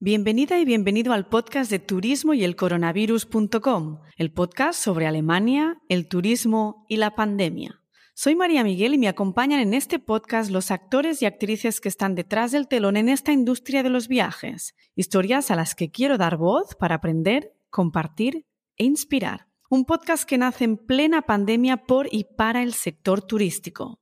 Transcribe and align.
Bienvenida 0.00 0.60
y 0.60 0.64
bienvenido 0.64 1.12
al 1.12 1.26
podcast 1.26 1.72
de 1.72 1.80
turismo 1.80 2.32
y 2.32 2.44
el 2.44 2.54
coronavirus.com, 2.54 3.98
el 4.16 4.32
podcast 4.32 4.80
sobre 4.80 5.08
Alemania, 5.08 5.82
el 5.88 6.06
turismo 6.06 6.86
y 6.88 6.98
la 6.98 7.16
pandemia. 7.16 7.82
Soy 8.14 8.36
María 8.36 8.62
Miguel 8.62 8.94
y 8.94 8.98
me 8.98 9.08
acompañan 9.08 9.58
en 9.58 9.74
este 9.74 9.98
podcast 9.98 10.52
los 10.52 10.70
actores 10.70 11.20
y 11.20 11.26
actrices 11.26 11.80
que 11.80 11.88
están 11.88 12.14
detrás 12.14 12.52
del 12.52 12.68
telón 12.68 12.96
en 12.96 13.08
esta 13.08 13.32
industria 13.32 13.82
de 13.82 13.90
los 13.90 14.06
viajes, 14.06 14.76
historias 14.94 15.50
a 15.50 15.56
las 15.56 15.74
que 15.74 15.90
quiero 15.90 16.16
dar 16.16 16.36
voz 16.36 16.76
para 16.76 16.94
aprender, 16.94 17.52
compartir 17.68 18.46
e 18.76 18.84
inspirar. 18.84 19.48
Un 19.68 19.84
podcast 19.84 20.22
que 20.22 20.38
nace 20.38 20.62
en 20.62 20.76
plena 20.76 21.22
pandemia 21.22 21.76
por 21.76 22.06
y 22.12 22.22
para 22.36 22.62
el 22.62 22.72
sector 22.72 23.20
turístico. 23.20 23.98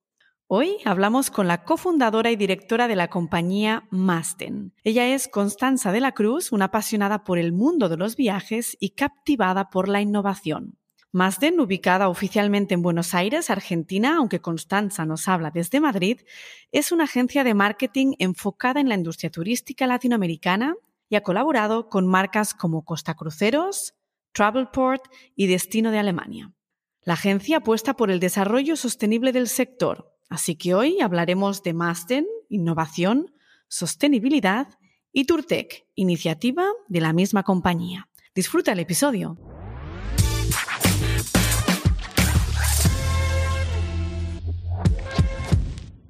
Hoy 0.49 0.77
hablamos 0.85 1.33
con 1.33 1.49
la 1.49 1.65
cofundadora 1.65 2.31
y 2.31 2.37
directora 2.37 2.87
de 2.87 2.95
la 2.95 3.09
compañía 3.09 3.89
Masten. 3.91 4.73
Ella 4.85 5.09
es 5.09 5.27
Constanza 5.27 5.91
de 5.91 5.99
la 5.99 6.13
Cruz, 6.13 6.53
una 6.53 6.67
apasionada 6.67 7.25
por 7.25 7.39
el 7.39 7.53
mundo 7.53 7.89
de 7.89 7.97
los 7.97 8.15
viajes 8.15 8.77
y 8.79 8.91
captivada 8.91 9.71
por 9.71 9.89
la 9.89 10.01
innovación. 10.01 10.79
Masten, 11.11 11.59
ubicada 11.59 12.09
oficialmente 12.09 12.75
en 12.75 12.83
Buenos 12.83 13.13
Aires, 13.13 13.51
Argentina, 13.51 14.19
aunque 14.19 14.41
Constanza 14.41 15.05
nos 15.05 15.27
habla 15.27 15.51
desde 15.51 15.81
Madrid, 15.81 16.21
es 16.71 16.93
una 16.93 17.05
agencia 17.05 17.43
de 17.43 17.55
marketing 17.55 18.15
enfocada 18.21 18.79
en 18.79 18.89
la 18.89 18.95
industria 18.95 19.33
turística 19.33 19.89
latinoamericana 19.89 20.77
y 21.09 21.17
ha 21.17 21.23
colaborado 21.23 21.89
con 21.89 22.07
marcas 22.07 22.55
como 22.55 22.85
Costa 22.85 23.15
Cruceros, 23.15 23.95
Travelport 24.31 25.07
y 25.35 25.49
Destino 25.49 25.91
de 25.91 25.99
Alemania. 25.99 26.53
La 27.03 27.15
agencia 27.15 27.57
apuesta 27.57 27.95
por 27.95 28.13
el 28.13 28.21
desarrollo 28.21 28.77
sostenible 28.77 29.33
del 29.33 29.49
sector, 29.49 30.16
Así 30.29 30.57
que 30.57 30.75
hoy 30.75 31.01
hablaremos 31.01 31.63
de 31.63 31.75
Masten, 31.75 32.27
innovación, 32.49 33.33
sostenibilidad 33.69 34.69
y 35.13 35.25
Turtec, 35.25 35.87
iniciativa 35.95 36.67
de 36.89 37.01
la 37.01 37.13
misma 37.13 37.43
compañía. 37.43 38.09
Disfruta 38.35 38.73
el 38.73 38.81
episodio. 38.81 39.56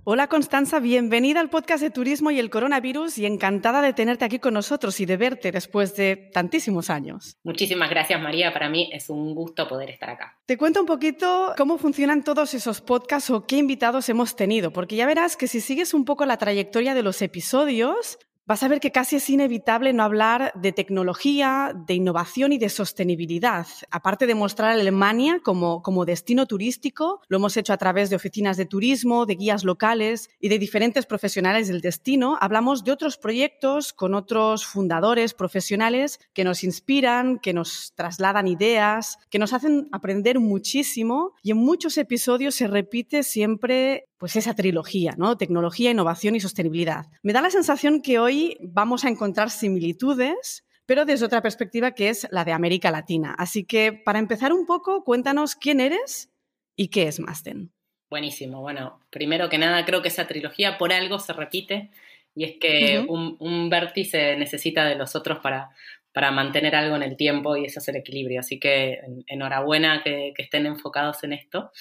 Hola 0.08 0.28
Constanza, 0.28 0.78
bienvenida 0.78 1.40
al 1.40 1.50
podcast 1.50 1.82
de 1.82 1.90
Turismo 1.90 2.30
y 2.30 2.38
el 2.38 2.48
Coronavirus 2.48 3.18
y 3.18 3.26
encantada 3.26 3.82
de 3.82 3.92
tenerte 3.92 4.24
aquí 4.24 4.38
con 4.38 4.54
nosotros 4.54 5.00
y 5.00 5.04
de 5.04 5.16
verte 5.16 5.50
después 5.50 5.96
de 5.96 6.30
tantísimos 6.32 6.90
años. 6.90 7.38
Muchísimas 7.42 7.90
gracias 7.90 8.22
María, 8.22 8.52
para 8.52 8.68
mí 8.68 8.88
es 8.92 9.10
un 9.10 9.34
gusto 9.34 9.66
poder 9.66 9.90
estar 9.90 10.10
acá. 10.10 10.38
Te 10.46 10.56
cuento 10.56 10.78
un 10.78 10.86
poquito 10.86 11.52
cómo 11.56 11.76
funcionan 11.76 12.22
todos 12.22 12.54
esos 12.54 12.80
podcasts 12.82 13.30
o 13.30 13.48
qué 13.48 13.56
invitados 13.56 14.08
hemos 14.08 14.36
tenido, 14.36 14.72
porque 14.72 14.94
ya 14.94 15.06
verás 15.06 15.36
que 15.36 15.48
si 15.48 15.60
sigues 15.60 15.92
un 15.92 16.04
poco 16.04 16.24
la 16.24 16.36
trayectoria 16.36 16.94
de 16.94 17.02
los 17.02 17.20
episodios, 17.20 18.20
vas 18.46 18.62
a 18.62 18.68
ver 18.68 18.80
que 18.80 18.92
casi 18.92 19.16
es 19.16 19.28
inevitable 19.28 19.92
no 19.92 20.04
hablar 20.04 20.52
de 20.54 20.72
tecnología, 20.72 21.72
de 21.86 21.94
innovación 21.94 22.52
y 22.52 22.58
de 22.58 22.68
sostenibilidad. 22.68 23.66
Aparte 23.90 24.26
de 24.26 24.34
mostrar 24.34 24.70
a 24.70 24.80
Alemania 24.80 25.40
como, 25.42 25.82
como 25.82 26.04
destino 26.04 26.46
turístico, 26.46 27.20
lo 27.28 27.38
hemos 27.38 27.56
hecho 27.56 27.72
a 27.72 27.76
través 27.76 28.08
de 28.08 28.16
oficinas 28.16 28.56
de 28.56 28.66
turismo, 28.66 29.26
de 29.26 29.34
guías 29.34 29.64
locales 29.64 30.30
y 30.40 30.48
de 30.48 30.60
diferentes 30.60 31.06
profesionales 31.06 31.68
del 31.68 31.80
destino. 31.80 32.38
Hablamos 32.40 32.84
de 32.84 32.92
otros 32.92 33.18
proyectos 33.18 33.92
con 33.92 34.14
otros 34.14 34.64
fundadores 34.64 35.34
profesionales 35.34 36.20
que 36.32 36.44
nos 36.44 36.62
inspiran, 36.62 37.38
que 37.38 37.52
nos 37.52 37.94
trasladan 37.96 38.46
ideas, 38.46 39.18
que 39.28 39.40
nos 39.40 39.52
hacen 39.52 39.88
aprender 39.90 40.38
muchísimo 40.38 41.32
y 41.42 41.50
en 41.50 41.58
muchos 41.58 41.98
episodios 41.98 42.54
se 42.54 42.68
repite 42.68 43.24
siempre 43.24 44.06
pues 44.18 44.36
esa 44.36 44.54
trilogía, 44.54 45.14
¿no? 45.18 45.36
Tecnología, 45.36 45.90
innovación 45.90 46.36
y 46.36 46.40
sostenibilidad. 46.40 47.06
Me 47.22 47.32
da 47.32 47.42
la 47.42 47.50
sensación 47.50 48.00
que 48.00 48.18
hoy 48.18 48.35
vamos 48.60 49.04
a 49.04 49.08
encontrar 49.08 49.50
similitudes, 49.50 50.64
pero 50.86 51.04
desde 51.04 51.26
otra 51.26 51.42
perspectiva 51.42 51.92
que 51.92 52.08
es 52.08 52.28
la 52.30 52.44
de 52.44 52.52
América 52.52 52.90
Latina. 52.90 53.34
Así 53.38 53.64
que 53.64 53.92
para 53.92 54.18
empezar 54.18 54.52
un 54.52 54.66
poco, 54.66 55.04
cuéntanos 55.04 55.56
quién 55.56 55.80
eres 55.80 56.30
y 56.76 56.88
qué 56.88 57.08
es 57.08 57.20
Masten. 57.20 57.72
Buenísimo. 58.08 58.60
Bueno, 58.60 59.00
primero 59.10 59.48
que 59.48 59.58
nada, 59.58 59.84
creo 59.84 60.00
que 60.00 60.08
esa 60.08 60.28
trilogía 60.28 60.78
por 60.78 60.92
algo 60.92 61.18
se 61.18 61.32
repite 61.32 61.90
y 62.36 62.44
es 62.44 62.52
que 62.60 63.04
un, 63.08 63.36
un, 63.40 63.70
vértice 63.70 64.36
necesita 64.36 64.84
de 64.84 64.94
los 64.94 65.16
otros 65.16 65.38
para, 65.38 65.70
para 66.16 66.30
mantener 66.30 66.74
algo 66.74 66.96
en 66.96 67.02
el 67.02 67.14
tiempo 67.14 67.58
y 67.58 67.66
es 67.66 67.88
el 67.88 67.96
equilibrio. 67.96 68.40
Así 68.40 68.58
que 68.58 69.00
enhorabuena 69.26 70.00
que, 70.02 70.32
estén 70.38 70.64
enfocados 70.64 71.22
en 71.24 71.34
esto. 71.34 71.72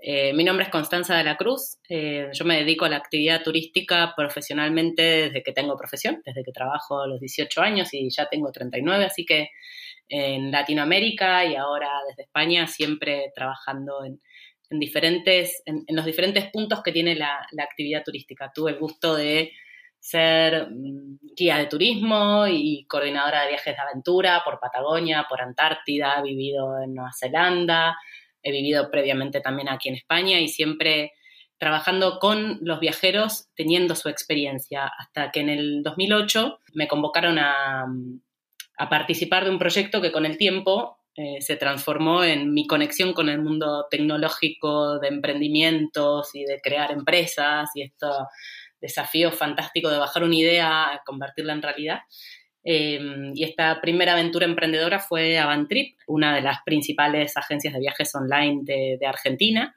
Eh, 0.00 0.32
mi 0.32 0.42
nombre 0.42 0.64
es 0.64 0.72
Constanza 0.72 1.16
de 1.16 1.22
la 1.22 1.36
Cruz. 1.36 1.78
Eh, 1.88 2.28
yo 2.32 2.44
me 2.44 2.56
dedico 2.56 2.86
a 2.86 2.88
la 2.88 2.96
actividad 2.96 3.44
turística 3.44 4.12
profesionalmente 4.16 5.00
desde 5.02 5.44
que 5.44 5.52
tengo 5.52 5.76
profesión, 5.76 6.20
desde 6.26 6.42
que 6.42 6.50
trabajo 6.50 7.02
a 7.02 7.06
los 7.06 7.20
18 7.20 7.60
años 7.62 7.94
y 7.94 8.10
ya 8.10 8.28
tengo 8.28 8.50
39, 8.50 9.04
así 9.04 9.24
que 9.24 9.50
en 10.08 10.50
Latinoamérica 10.50 11.44
y 11.44 11.54
ahora 11.54 11.88
desde 12.08 12.24
España 12.24 12.66
siempre 12.66 13.30
trabajando 13.32 14.04
en, 14.04 14.18
diferentes, 14.70 15.62
en, 15.66 15.84
los 15.90 16.04
diferentes 16.04 16.50
puntos 16.50 16.82
que 16.82 16.90
tiene 16.90 17.14
la 17.14 17.46
actividad 17.62 18.02
turística. 18.02 18.50
Tuve 18.52 18.72
el 18.72 18.78
gusto 18.80 19.14
de 19.14 19.52
ser 20.04 20.68
mm, 20.70 21.18
guía 21.34 21.56
de 21.56 21.64
turismo 21.64 22.46
y 22.46 22.84
coordinadora 22.86 23.42
de 23.42 23.48
viajes 23.48 23.74
de 23.74 23.82
aventura 23.82 24.42
por 24.44 24.60
Patagonia, 24.60 25.24
por 25.26 25.40
Antártida, 25.40 26.16
he 26.18 26.22
vivido 26.22 26.78
en 26.82 26.94
Nueva 26.94 27.10
Zelanda, 27.18 27.96
he 28.42 28.52
vivido 28.52 28.90
previamente 28.90 29.40
también 29.40 29.70
aquí 29.70 29.88
en 29.88 29.94
España 29.94 30.38
y 30.40 30.48
siempre 30.48 31.12
trabajando 31.56 32.18
con 32.18 32.58
los 32.60 32.80
viajeros, 32.80 33.48
teniendo 33.56 33.94
su 33.94 34.10
experiencia, 34.10 34.92
hasta 34.98 35.30
que 35.30 35.40
en 35.40 35.48
el 35.48 35.82
2008 35.82 36.60
me 36.74 36.86
convocaron 36.86 37.38
a, 37.38 37.86
participar 38.90 39.44
de 39.44 39.50
un 39.50 39.58
proyecto 39.58 40.02
que 40.02 40.12
con 40.12 40.26
el 40.26 40.36
tiempo 40.36 40.98
eh, 41.16 41.40
se 41.40 41.56
transformó 41.56 42.24
en 42.24 42.52
mi 42.52 42.66
conexión 42.66 43.14
con 43.14 43.30
el 43.30 43.40
mundo 43.40 43.86
tecnológico 43.90 44.98
de 44.98 45.08
emprendimientos 45.08 46.34
y 46.34 46.44
de 46.44 46.60
crear 46.60 46.90
empresas 46.90 47.70
y 47.74 47.82
esto 47.82 48.28
desafío 48.84 49.32
fantástico 49.32 49.88
de 49.88 49.96
bajar 49.96 50.24
una 50.24 50.36
idea, 50.36 51.02
convertirla 51.06 51.54
en 51.54 51.62
realidad. 51.62 52.00
Em, 52.62 53.32
y 53.34 53.44
esta 53.44 53.80
primera 53.80 54.12
aventura 54.12 54.44
emprendedora 54.44 55.00
fue 55.00 55.38
Avantrip, 55.38 55.98
una 56.06 56.34
de 56.34 56.42
las 56.42 56.58
principales 56.66 57.34
agencias 57.36 57.72
de 57.72 57.80
viajes 57.80 58.14
online 58.14 58.60
de, 58.62 59.06
Argentina. 59.06 59.74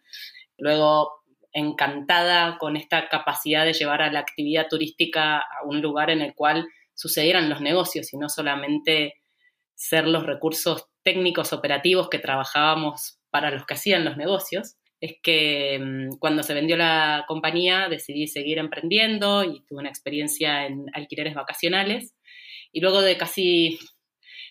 Luego, 0.57 1.23
encantada 1.53 2.57
con 2.57 2.75
esta 2.75 3.07
capacidad 3.07 3.63
de 3.63 3.73
llevar 3.73 4.01
a 4.01 4.11
la 4.11 4.19
actividad 4.19 4.67
turística 4.69 5.37
a 5.37 5.63
un 5.63 5.81
lugar 5.81 6.09
en 6.09 6.21
el 6.21 6.35
cual 6.35 6.67
sucedieran 6.93 7.49
los 7.49 7.61
negocios 7.61 8.11
y 8.13 8.17
no 8.17 8.27
solamente 8.27 9.15
ser 9.73 10.05
los 10.05 10.25
recursos 10.25 10.89
técnicos 11.03 11.53
operativos 11.53 12.09
que 12.09 12.19
trabajábamos 12.19 13.19
para 13.29 13.51
los 13.51 13.65
que 13.65 13.75
hacían 13.75 14.03
los 14.03 14.17
negocios 14.17 14.75
es 14.99 15.15
que 15.21 15.79
mm, 15.79 16.17
cuando 16.19 16.43
se 16.43 16.53
vendió 16.53 16.77
la 16.77 17.25
compañía 17.27 17.87
decidí 17.89 18.27
seguir 18.27 18.57
emprendiendo 18.57 19.43
y 19.43 19.63
tuve 19.65 19.79
una 19.79 19.89
experiencia 19.89 20.65
en 20.65 20.85
alquileres 20.93 21.35
vacacionales. 21.35 22.15
Y 22.71 22.81
luego 22.81 23.01
de 23.01 23.17
casi 23.17 23.79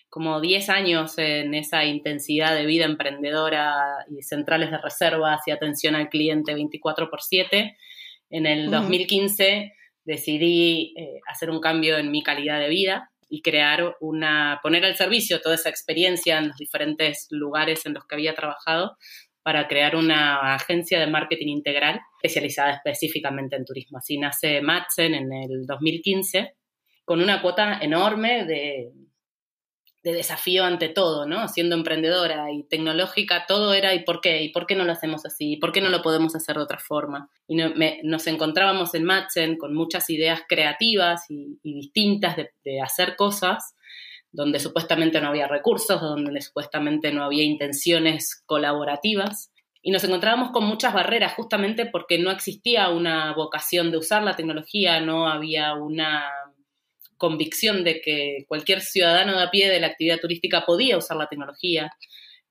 como 0.09 0.39
10 0.39 0.69
años 0.69 1.17
en 1.17 1.53
esa 1.53 1.85
intensidad 1.85 2.55
de 2.55 2.65
vida 2.65 2.85
emprendedora 2.85 3.75
y 4.09 4.21
centrales 4.23 4.71
de 4.71 4.77
reservas 4.77 5.41
y 5.45 5.51
atención 5.51 5.95
al 5.95 6.09
cliente 6.09 6.53
24 6.53 7.09
por 7.09 7.21
7, 7.21 7.77
en 8.29 8.45
el 8.45 8.71
2015 8.71 9.73
decidí 10.05 10.93
eh, 10.97 11.19
hacer 11.27 11.49
un 11.49 11.59
cambio 11.59 11.97
en 11.97 12.11
mi 12.11 12.23
calidad 12.23 12.59
de 12.59 12.69
vida 12.69 13.11
y 13.29 13.41
crear 13.41 13.97
una, 13.99 14.59
poner 14.63 14.85
al 14.85 14.95
servicio 14.95 15.41
toda 15.41 15.55
esa 15.55 15.69
experiencia 15.69 16.37
en 16.37 16.47
los 16.47 16.57
diferentes 16.57 17.27
lugares 17.29 17.85
en 17.85 17.93
los 17.93 18.05
que 18.05 18.15
había 18.15 18.33
trabajado 18.33 18.97
para 19.47 19.65
crear 19.65 19.95
una 19.95 20.55
agencia 20.55 20.99
de 20.99 21.07
marketing 21.07 21.47
integral 21.47 22.01
especializada 22.21 22.71
específicamente 22.71 23.55
en 23.55 23.63
turismo. 23.63 23.97
Así 23.97 24.17
nace 24.17 24.61
Madsen 24.61 25.15
en 25.15 25.31
el 25.31 25.65
2015 25.65 26.53
con 27.05 27.21
una 27.21 27.41
cuota 27.41 27.79
enorme 27.79 28.43
de, 28.43 28.91
desafío 30.03 30.65
ante 30.65 30.89
todo, 30.89 31.25
¿no? 31.25 31.47
Siendo 31.47 31.77
emprendedora 31.77 32.51
y 32.51 32.67
tecnológica, 32.67 33.45
todo 33.47 33.73
era 33.73 33.93
¿y 33.93 34.03
por 34.03 34.19
qué? 34.19 34.43
¿Y 34.43 34.49
por 34.49 34.67
qué 34.67 34.75
no 34.75 34.83
lo 34.83 34.91
hacemos 34.91 35.25
así? 35.25 35.55
¿Por 35.55 35.71
qué 35.71 35.79
no 35.79 35.87
lo 35.87 36.01
podemos 36.01 36.35
hacer 36.35 36.57
de 36.57 36.63
otra 36.63 36.79
forma? 36.79 37.29
Y 37.47 37.55
nos 38.03 38.27
encontrábamos 38.27 38.95
en 38.95 39.05
Madsen 39.05 39.57
con 39.57 39.73
muchas 39.73 40.09
ideas 40.09 40.41
creativas 40.49 41.21
y, 41.29 41.57
distintas 41.63 42.35
de 42.35 42.81
hacer 42.81 43.15
cosas 43.15 43.76
donde 44.37 44.59
supuestamente 44.59 45.19
no 45.19 45.29
había 45.29 45.47
recursos, 45.47 45.99
donde 45.99 46.41
supuestamente 46.41 47.11
no 47.11 47.23
había 47.23 47.43
intenciones 47.43 48.43
colaborativas. 48.45 49.51
Y 49.81 49.89
nos 49.89 50.03
encontrábamos 50.03 50.51
con 50.51 50.63
muchas 50.63 50.93
barreras 50.93 51.33
justamente 51.33 51.87
porque 51.87 52.19
no 52.19 52.29
existía 52.29 52.89
una 52.89 53.33
vocación 53.33 53.89
de 53.89 53.97
usar 53.97 54.21
la 54.21 54.35
tecnología, 54.35 55.01
no 55.01 55.27
había 55.27 55.73
una 55.73 56.29
convicción 57.17 57.83
de 57.83 57.99
que 57.99 58.45
cualquier 58.47 58.81
ciudadano 58.81 59.35
de 59.35 59.43
a 59.43 59.49
pie 59.49 59.71
de 59.71 59.79
la 59.79 59.87
actividad 59.87 60.19
turística 60.19 60.67
podía 60.67 60.99
usar 60.99 61.17
la 61.17 61.27
tecnología, 61.27 61.91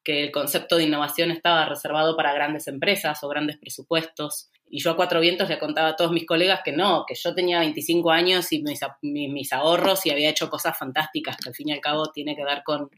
que 0.06 0.23
el 0.23 0.31
concepto 0.31 0.76
de 0.76 0.85
innovación 0.85 1.32
estaba 1.32 1.67
reservado 1.67 2.17
para 2.17 2.32
grandes 2.32 2.69
empresas 2.69 3.25
o 3.25 3.29
grandes 3.29 3.58
presupuestos. 3.58 4.50
Y 4.70 4.81
yo 4.81 4.93
a 4.93 4.97
cuatro 4.97 5.19
vientos 5.19 5.49
le 5.49 5.58
contaba 5.58 5.88
a 5.88 5.97
todos 5.97 6.12
mis 6.12 6.25
colegas 6.25 6.61
que 6.64 6.70
no, 6.70 7.05
que 7.08 7.17
yo 7.17 7.35
tenía 7.35 7.58
25 7.58 8.12
años 8.12 8.53
y 8.53 8.62
mis, 8.62 9.53
ahorros 9.53 10.06
y 10.06 10.11
había 10.11 10.31
hecho 10.31 10.49
cosas 10.49 10.79
fantásticas, 10.79 11.37
que 11.37 11.49
al 11.49 11.56
fin 11.56 11.70
y 11.70 11.73
al 11.73 11.81
cabo 11.81 12.12
tiene 12.12 12.37
que 12.37 12.44
ver 12.44 12.62
con 12.64 12.88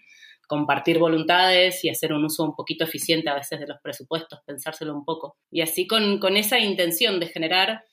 compartir 0.47 0.99
voluntades 0.99 1.83
y 1.83 1.89
hacer 1.89 2.13
un 2.13 2.27
uso 2.27 2.45
un 2.45 2.55
poquito 2.55 2.85
eficiente 2.85 3.31
a 3.31 3.35
veces 3.35 3.59
de 3.59 3.67
los 3.67 3.79
presupuestos, 3.83 4.41
pensárselo 4.45 4.93
un 4.93 5.07
poco. 5.07 5.39
Y 5.51 5.63
así 5.63 5.87
con, 5.87 6.19
con 6.19 6.37
esa 6.37 6.59
intención 6.59 7.21
de 7.21 7.29
generar 7.29 7.85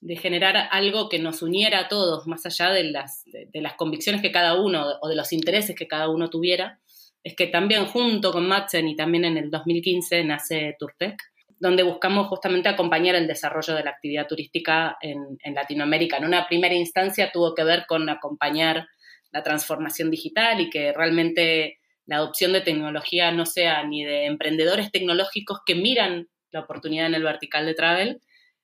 de 0.00 0.16
generar 0.16 0.68
algo 0.70 1.08
que 1.08 1.18
nos 1.18 1.42
uniera 1.42 1.80
a 1.80 1.88
todos, 1.88 2.26
más 2.26 2.44
allá 2.46 2.70
de 2.70 2.84
las, 2.84 3.24
de, 3.24 3.60
las 3.60 3.74
convicciones 3.74 4.20
que 4.20 4.30
cada 4.30 4.60
uno 4.60 4.84
o 5.00 5.08
de 5.08 5.16
los 5.16 5.32
intereses 5.32 5.74
que 5.74 5.88
cada 5.88 6.08
uno 6.08 6.28
tuviera, 6.28 6.80
es 7.26 7.34
que 7.34 7.48
también 7.48 7.86
junto 7.86 8.30
con 8.30 8.46
Madsen 8.46 8.86
y 8.86 8.94
también 8.94 9.24
en 9.24 9.36
el 9.36 9.50
2015 9.50 10.22
nace 10.22 10.76
Turtec, 10.78 11.20
donde 11.58 11.82
buscamos 11.82 12.28
justamente 12.28 12.68
acompañar 12.68 13.16
el 13.16 13.26
desarrollo 13.26 13.74
de 13.74 13.82
la 13.82 13.90
actividad 13.90 14.28
turística 14.28 14.96
en, 15.00 15.36
en, 15.42 15.54
Latinoamérica. 15.56 16.18
En 16.18 16.24
una 16.24 16.46
primera 16.46 16.76
instancia 16.76 17.32
tuvo 17.32 17.52
que 17.52 17.64
ver 17.64 17.84
con 17.88 18.08
acompañar 18.08 18.86
la 19.32 19.42
transformación 19.42 20.08
digital 20.08 20.60
y 20.60 20.70
que 20.70 20.92
realmente 20.92 21.80
la 22.04 22.18
adopción 22.18 22.52
de 22.52 22.60
tecnología 22.60 23.32
no 23.32 23.44
sea 23.44 23.82
ni 23.82 24.04
de 24.04 24.26
emprendedores 24.26 24.92
tecnológicos 24.92 25.58
que 25.66 25.74
miran 25.74 26.28
la 26.52 26.60
oportunidad 26.60 27.06
en 27.06 27.14
el 27.14 27.24
vertical 27.24 27.66
de 27.66 27.74
travel, 27.74 28.20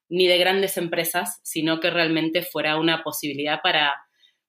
ni 0.08 0.29
de 0.29 0.38
grandes 0.38 0.76
empresas, 0.76 1.41
sino 1.43 1.81
que 1.81 1.91
realmente 1.91 2.43
fuera 2.43 2.76
una 2.76 3.03
posibilidad 3.03 3.61
para 3.61 3.93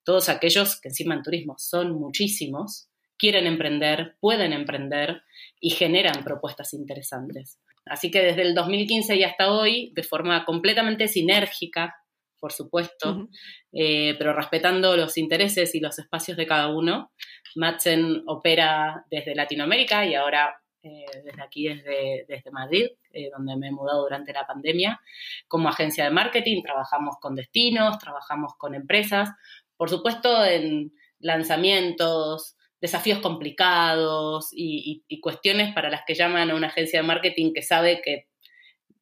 todos 0.03 0.29
aquellos 0.29 0.79
que 0.79 0.89
encima 0.89 1.15
en 1.15 1.23
turismo 1.23 1.55
son 1.57 1.93
muchísimos, 1.93 2.91
quieren 3.23 3.47
emprender, 3.47 4.17
pueden 4.19 4.51
emprender 4.51 5.23
y 5.57 5.69
generan 5.69 6.25
propuestas 6.25 6.73
interesantes. 6.73 7.57
Así 7.85 8.11
que 8.11 8.21
desde 8.21 8.41
el 8.41 8.53
2015 8.53 9.15
y 9.15 9.23
hasta 9.23 9.49
hoy, 9.49 9.93
de 9.95 10.03
forma 10.03 10.43
completamente 10.43 11.07
sinérgica, 11.07 11.95
por 12.37 12.51
supuesto, 12.51 13.29
eh, 13.71 14.15
pero 14.17 14.33
respetando 14.33 14.97
los 14.97 15.17
intereses 15.17 15.73
y 15.73 15.79
los 15.79 15.97
espacios 15.99 16.35
de 16.35 16.45
cada 16.45 16.67
uno, 16.67 17.13
Madsen 17.55 18.23
opera 18.27 19.05
desde 19.09 19.35
Latinoamérica 19.35 20.05
y 20.05 20.15
ahora 20.15 20.61
eh, 20.81 21.05
desde 21.23 21.41
aquí, 21.41 21.69
desde, 21.69 22.25
desde 22.27 22.51
Madrid, 22.51 22.87
eh, 23.13 23.29
donde 23.31 23.55
me 23.55 23.69
he 23.69 23.71
mudado 23.71 24.01
durante 24.01 24.33
la 24.33 24.45
pandemia. 24.45 24.99
Como 25.47 25.69
agencia 25.69 26.03
de 26.03 26.11
marketing 26.11 26.61
trabajamos 26.61 27.15
con 27.21 27.35
destinos, 27.35 27.99
trabajamos 27.99 28.55
con 28.57 28.75
empresas, 28.75 29.29
por 29.77 29.89
supuesto 29.89 30.43
en 30.43 30.91
lanzamientos, 31.19 32.57
desafíos 32.83 33.19
complicados 33.19 34.49
y, 34.51 35.05
cuestiones 35.21 35.73
para 35.73 35.89
las 35.89 36.01
que 36.05 36.15
llaman 36.15 36.51
a 36.51 36.55
una 36.55 36.67
agencia 36.67 36.99
de 36.99 37.07
marketing 37.07 37.53
que 37.53 37.61
sabe 37.61 38.01
que, 38.03 38.27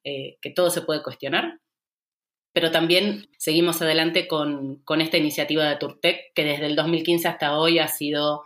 eh, 0.04 0.38
que 0.40 0.52
todo 0.52 0.70
se 0.70 0.84
puede 0.84 1.02
cuestionar. 1.02 1.60
Pero 2.54 2.70
también 2.70 3.26
seguimos 3.40 3.82
adelante 3.82 4.28
con, 4.28 4.84
con 4.84 5.02
esta 5.02 5.18
iniciativa 5.18 5.68
de 5.68 5.78
Turtec, 5.78 6.32
que 6.36 6.44
desde 6.44 6.68
el 6.68 6.76
2015 6.76 7.28
hasta 7.28 7.58
hoy 7.58 7.80
ha 7.80 7.88
sido 7.88 8.44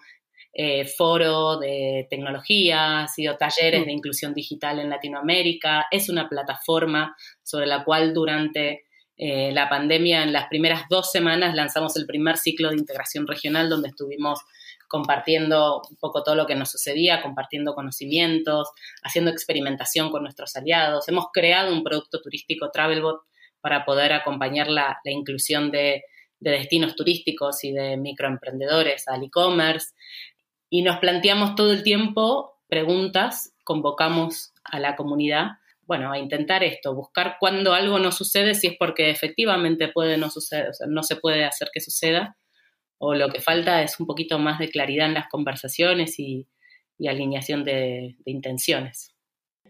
eh, 0.54 0.86
foro 0.86 1.60
de 1.60 2.08
tecnología, 2.10 3.02
ha 3.02 3.08
sido 3.10 3.36
talleres 3.36 3.82
mm. 3.82 3.86
de 3.88 3.92
inclusión 3.92 4.34
digital 4.34 4.80
en 4.80 4.90
Latinoamérica, 4.90 5.88
es 5.92 6.08
una 6.08 6.30
plataforma 6.30 7.14
sobre 7.44 7.66
la 7.66 7.84
cual 7.84 8.14
durante 8.14 8.86
eh, 9.18 9.52
la 9.52 9.68
pandemia, 9.68 10.24
en 10.24 10.32
las 10.32 10.48
primeras 10.48 10.84
dos 10.90 11.12
semanas, 11.12 11.56
lanzamos 11.56 11.98
el 11.98 12.06
primer 12.06 12.38
ciclo 12.38 12.70
de 12.70 12.78
integración 12.78 13.28
regional 13.28 13.70
donde 13.70 13.90
estuvimos 13.90 14.40
compartiendo 14.96 15.82
un 15.90 15.98
poco 15.98 16.24
todo 16.24 16.36
lo 16.36 16.46
que 16.46 16.56
nos 16.56 16.72
sucedía, 16.72 17.22
compartiendo 17.22 17.76
conocimientos, 17.76 18.70
haciendo 19.04 19.30
experimentación 19.30 20.10
con 20.10 20.24
nuestros 20.24 20.56
aliados. 20.56 21.10
Hemos 21.10 21.26
creado 21.34 21.74
un 21.74 21.84
producto 21.84 22.22
turístico 22.22 22.72
Travelbot 22.72 23.24
para 23.60 23.84
poder 23.84 24.14
acompañar 24.14 24.70
la, 24.70 24.98
inclusión 25.04 25.70
de, 25.70 26.06
de, 26.40 26.52
destinos 26.52 26.96
turísticos 26.96 27.66
y 27.66 27.74
de 27.74 27.98
microemprendedores 27.98 29.10
al 29.10 29.22
e-commerce 29.22 29.90
y 30.70 30.82
nos 30.82 31.00
planteamos 31.00 31.56
todo 31.56 31.74
el 31.74 31.84
tiempo 31.84 32.62
preguntas, 32.70 33.54
convocamos 33.66 34.54
a 34.64 34.80
la 34.80 34.96
comunidad, 34.96 35.58
bueno, 35.82 36.10
a 36.10 36.20
intentar 36.20 36.64
esto, 36.64 36.96
buscar 36.96 37.36
cuando 37.38 37.74
algo 37.74 38.00
no 38.00 38.14
sucede, 38.14 38.56
si 38.56 38.68
es 38.68 38.76
porque 38.80 39.10
efectivamente 39.10 39.90
puede 39.90 40.18
no 40.18 40.30
suceder, 40.30 40.70
o 40.70 40.74
sea, 40.74 40.88
no 40.88 41.04
se 41.04 41.18
puede 41.18 41.44
hacer 41.44 41.68
que 41.74 41.82
suceda, 41.82 42.38
o 43.06 43.16
lo 43.16 43.30
que 43.30 43.42
falta 43.42 43.82
es 43.84 44.00
un 44.00 44.06
poquito 44.06 44.40
más 44.40 44.60
de 44.60 44.70
claridad 44.70 45.08
en 45.08 45.14
las 45.14 45.28
conversaciones 45.28 46.20
y, 46.20 46.48
alineación 47.08 47.64
de, 47.64 48.16
intenciones. 48.26 49.12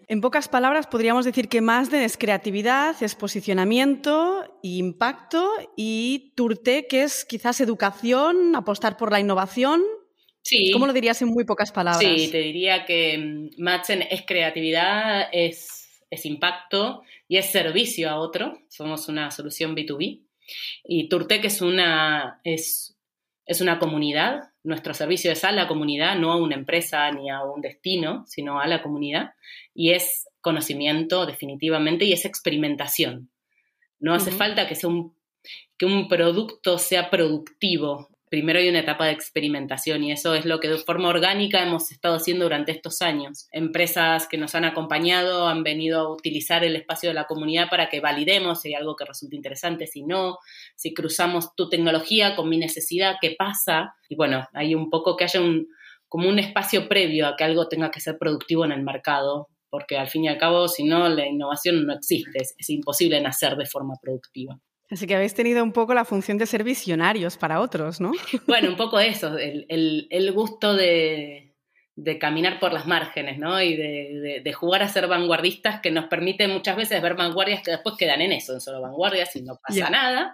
En 0.07 0.21
pocas 0.21 0.47
palabras, 0.47 0.85
podríamos 0.85 1.25
decir 1.25 1.49
que 1.49 1.61
más 1.61 1.89
de 1.89 2.05
es 2.05 2.17
creatividad, 2.17 2.95
es 3.01 3.15
posicionamiento 3.15 4.43
e 4.63 4.67
impacto 4.77 5.49
y 5.75 6.33
Turte, 6.35 6.85
que 6.87 7.01
es 7.01 7.25
quizás 7.25 7.59
educación, 7.61 8.55
apostar 8.55 8.97
por 8.97 9.11
la 9.11 9.19
innovación 9.19 9.81
¿Cómo 10.73 10.85
lo 10.85 10.93
dirías 10.93 11.21
en 11.21 11.29
muy 11.29 11.43
pocas 11.43 11.71
palabras? 11.71 11.99
Sí, 11.99 12.29
te 12.31 12.39
diría 12.39 12.85
que 12.85 13.17
mm, 13.17 13.61
Madsen 13.61 14.03
es 14.09 14.23
creatividad, 14.25 15.27
es, 15.31 16.03
es 16.09 16.25
impacto 16.25 17.01
y 17.27 17.37
es 17.37 17.47
servicio 17.47 18.09
a 18.09 18.19
otro. 18.19 18.59
Somos 18.69 19.07
una 19.07 19.31
solución 19.31 19.75
B2B. 19.75 20.21
Y 20.83 21.09
Turtec 21.09 21.45
es 21.45 21.61
una, 21.61 22.39
es, 22.43 22.94
es 23.45 23.61
una 23.61 23.79
comunidad. 23.79 24.49
Nuestro 24.63 24.93
servicio 24.93 25.31
es 25.31 25.43
a 25.43 25.51
la 25.51 25.67
comunidad, 25.67 26.17
no 26.17 26.31
a 26.31 26.37
una 26.37 26.55
empresa 26.55 27.11
ni 27.11 27.29
a 27.29 27.43
un 27.43 27.61
destino, 27.61 28.25
sino 28.27 28.59
a 28.59 28.67
la 28.67 28.81
comunidad. 28.81 29.33
Y 29.73 29.91
es 29.91 30.27
conocimiento, 30.41 31.25
definitivamente, 31.25 32.05
y 32.05 32.13
es 32.13 32.25
experimentación. 32.25 33.29
No 33.99 34.13
hace 34.13 34.31
falta 34.31 34.67
que, 34.67 34.75
sea 34.75 34.89
un, 34.89 35.15
que 35.77 35.85
un 35.85 36.07
producto 36.07 36.77
sea 36.77 37.09
productivo 37.09 38.09
primero 38.29 38.59
hay 38.59 38.69
una 38.69 38.79
etapa 38.79 39.05
de 39.05 39.11
experimentación 39.11 40.03
y 40.03 40.11
eso 40.11 40.33
es 40.35 40.45
lo 40.45 40.59
que 40.59 40.67
de 40.67 40.77
forma 40.77 41.09
orgánica 41.09 41.61
hemos 41.61 41.91
estado 41.91 42.15
haciendo 42.15 42.45
durante 42.45 42.71
estos 42.71 43.01
años. 43.01 43.47
Empresas 43.51 44.27
que 44.27 44.37
nos 44.37 44.55
han 44.55 44.65
acompañado 44.65 45.47
han 45.47 45.63
venido 45.63 45.99
a 45.99 46.11
utilizar 46.11 46.63
el 46.63 46.75
espacio 46.75 47.09
de 47.09 47.15
la 47.15 47.25
comunidad 47.25 47.69
para 47.69 47.89
que 47.89 47.99
validemos 47.99 48.61
si 48.61 48.69
hay 48.69 48.73
algo 48.75 48.95
que 48.95 49.05
resulte 49.05 49.35
interesante, 49.35 49.87
si 49.87 50.03
no, 50.03 50.39
si 50.75 50.93
cruzamos 50.93 51.55
tu 51.55 51.69
tecnología 51.69 52.35
con 52.35 52.49
mi 52.49 52.57
necesidad, 52.57 53.15
qué 53.21 53.35
pasa. 53.37 53.95
Y 54.09 54.15
bueno, 54.15 54.47
hay 54.53 54.75
un 54.75 54.89
poco 54.89 55.15
que 55.15 55.25
haya 55.25 55.41
como 56.07 56.29
un 56.29 56.39
espacio 56.39 56.87
previo 56.87 57.27
a 57.27 57.35
que 57.35 57.43
algo 57.43 57.67
tenga 57.67 57.91
que 57.91 57.99
ser 57.99 58.17
productivo 58.17 58.65
en 58.65 58.71
el 58.71 58.83
mercado, 58.83 59.49
porque 59.69 59.97
al 59.97 60.07
fin 60.07 60.25
y 60.25 60.27
al 60.29 60.37
cabo, 60.37 60.67
si 60.67 60.83
no, 60.83 61.09
la 61.09 61.27
innovación 61.27 61.85
no 61.85 61.93
existe, 61.93 62.39
es 62.57 62.69
imposible 62.69 63.21
nacer 63.21 63.55
de 63.55 63.65
forma 63.65 63.95
productiva. 64.01 64.59
Así 64.89 65.07
que 65.07 65.15
habéis 65.15 65.33
tenido 65.33 65.63
un 65.63 65.71
poco 65.71 65.93
la 65.93 66.05
función 66.05 66.37
de 66.37 66.45
ser 66.45 66.63
visionarios 66.63 67.37
para 67.37 67.59
otros, 67.59 67.99
¿no? 67.99 68.11
Bueno, 68.47 68.69
un 68.69 68.77
poco 68.77 68.99
eso, 68.99 69.37
el, 69.37 70.31
gusto 70.33 70.75
de, 70.75 71.53
caminar 72.19 72.59
por 72.59 72.71
las 72.71 72.85
márgenes, 72.85 73.39
¿no? 73.39 73.61
Y 73.61 73.75
de, 73.75 74.53
jugar 74.53 74.83
a 74.83 74.89
ser 74.89 75.07
vanguardistas 75.07 75.81
que 75.81 75.91
nos 75.91 76.05
permite 76.05 76.47
muchas 76.47 76.77
veces 76.77 77.01
ver 77.01 77.15
vanguardias 77.15 77.63
que 77.63 77.71
después 77.71 77.95
quedan 77.97 78.21
en 78.21 78.31
eso, 78.31 78.53
en 78.53 78.61
solo 78.61 78.81
vanguardias 78.81 79.35
y 79.35 79.41
no 79.41 79.59
pasa 79.61 79.89
nada. 79.89 80.33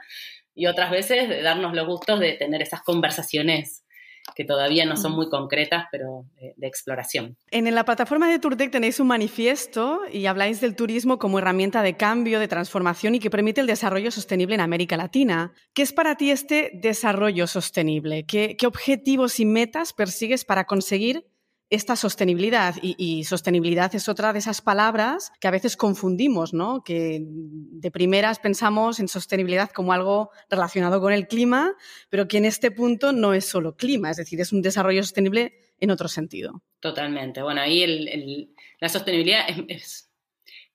Y 0.53 0.67
otras 0.67 0.91
veces 0.91 1.29
de 1.29 1.41
darnos 1.41 1.73
los 1.73 1.87
gustos 1.87 2.19
de 2.19 2.33
tener 2.33 2.61
esas 2.61 2.81
conversaciones 2.81 3.85
que 4.35 4.45
todavía 4.45 4.85
no 4.85 4.97
son 4.97 5.13
muy 5.13 5.29
concretas, 5.29 5.85
pero 5.91 6.25
de, 6.39 6.67
exploración. 6.67 7.37
En 7.49 7.73
la 7.73 7.85
plataforma 7.85 8.29
de 8.29 8.39
Turtec 8.39 8.71
tenéis 8.71 8.99
un 8.99 9.07
manifiesto 9.07 10.01
y 10.11 10.25
habláis 10.25 10.61
del 10.61 10.75
turismo 10.75 11.19
como 11.19 11.39
herramienta 11.39 11.81
de 11.81 11.97
cambio, 11.97 12.39
de 12.39 12.47
transformación 12.47 13.15
y 13.15 13.19
que 13.19 13.29
permite 13.29 13.61
el 13.61 13.67
desarrollo 13.67 14.11
sostenible 14.11 14.55
en 14.55 14.61
América 14.61 14.97
Latina. 14.97 15.53
¿Qué 15.73 15.81
es 15.81 15.93
para 15.93 16.15
ti 16.15 16.31
este 16.31 16.71
desarrollo 16.73 17.47
sostenible? 17.47 18.25
qué 18.25 18.57
objetivos 18.65 19.39
y 19.39 19.45
metas 19.45 19.93
persigues 19.93 20.45
para 20.45 20.65
conseguir 20.65 21.25
esta 21.71 21.95
sostenibilidad. 21.95 22.75
Y, 22.81 23.23
sostenibilidad 23.23 23.95
es 23.95 24.09
otra 24.09 24.33
de 24.33 24.39
esas 24.39 24.61
palabras 24.61 25.31
que 25.39 25.47
a 25.47 25.51
veces 25.51 25.77
confundimos, 25.77 26.53
¿no? 26.53 26.83
Que 26.83 27.19
de 27.23 27.91
primeras 27.91 28.39
pensamos 28.39 28.99
en 28.99 29.07
sostenibilidad 29.07 29.71
como 29.71 29.93
algo 29.93 30.31
relacionado 30.49 30.99
con 30.99 31.13
el 31.13 31.27
clima, 31.27 31.73
pero 32.09 32.27
que 32.27 32.37
en 32.37 32.45
este 32.45 32.71
punto 32.71 33.13
no 33.13 33.33
es 33.33 33.45
solo 33.45 33.77
clima, 33.77 34.11
es 34.11 34.17
decir, 34.17 34.39
es 34.41 34.51
un 34.51 34.61
desarrollo 34.61 35.01
sostenible 35.01 35.53
en 35.79 35.91
otro 35.91 36.09
sentido. 36.09 36.61
Totalmente. 36.81 37.41
Bueno, 37.41 37.61
ahí 37.61 38.53
la 38.81 38.89
sostenibilidad 38.89 39.45
es, 39.69 40.11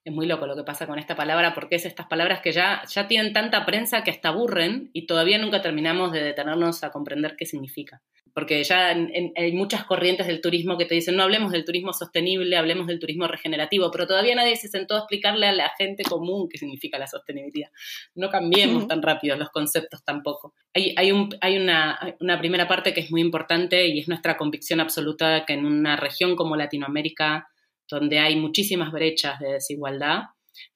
es, 0.02 0.12
muy 0.14 0.26
loco 0.26 0.46
lo 0.46 0.56
que 0.56 0.64
pasa 0.64 0.86
con 0.86 0.98
esta 0.98 1.14
palabra, 1.14 1.52
porque 1.52 1.76
es 1.76 1.84
estas 1.84 2.06
palabras 2.06 2.40
que 2.40 2.52
ya, 2.52 2.82
ya 2.88 3.06
tienen 3.06 3.34
tanta 3.34 3.66
prensa 3.66 4.02
que 4.02 4.10
hasta 4.10 4.30
aburren 4.30 4.88
y 4.94 5.06
todavía 5.06 5.36
nunca 5.36 5.60
terminamos 5.60 6.10
de 6.12 6.22
detenernos 6.22 6.82
a 6.84 6.90
comprender 6.90 7.36
qué 7.36 7.44
significa 7.44 8.02
porque 8.36 8.62
ya 8.64 8.88
hay 8.90 9.52
muchas 9.52 9.86
corrientes 9.86 10.26
del 10.26 10.42
turismo 10.42 10.76
que 10.76 10.84
te 10.84 10.94
dicen, 10.94 11.16
no 11.16 11.22
hablemos 11.22 11.52
del 11.52 11.64
turismo 11.64 11.94
sostenible, 11.94 12.58
hablemos 12.58 12.86
del 12.86 12.98
turismo 12.98 13.26
regenerativo, 13.26 13.90
pero 13.90 14.06
todavía 14.06 14.34
nadie 14.34 14.56
se 14.56 14.68
sentó 14.68 14.94
a 14.94 14.98
explicarle 14.98 15.46
a 15.46 15.52
la 15.52 15.72
gente 15.78 16.02
común 16.02 16.46
qué 16.46 16.58
significa 16.58 16.98
la 16.98 17.06
sostenibilidad. 17.06 17.70
No 18.14 18.28
cambiemos 18.28 18.86
tan 18.88 19.00
rápido 19.00 19.38
los 19.38 19.48
conceptos 19.48 20.04
tampoco. 20.04 20.52
Hay, 20.74 20.92
hay, 20.98 21.12
un, 21.12 21.30
hay 21.40 21.56
una, 21.56 21.98
una 22.20 22.38
primera 22.38 22.68
parte 22.68 22.92
que 22.92 23.00
es 23.00 23.10
muy 23.10 23.22
importante 23.22 23.86
y 23.86 24.00
es 24.00 24.06
nuestra 24.06 24.36
convicción 24.36 24.80
absoluta 24.80 25.46
que 25.46 25.54
en 25.54 25.64
una 25.64 25.96
región 25.96 26.36
como 26.36 26.56
Latinoamérica, 26.56 27.48
donde 27.88 28.18
hay 28.18 28.36
muchísimas 28.36 28.92
brechas 28.92 29.40
de 29.40 29.54
desigualdad, 29.54 30.24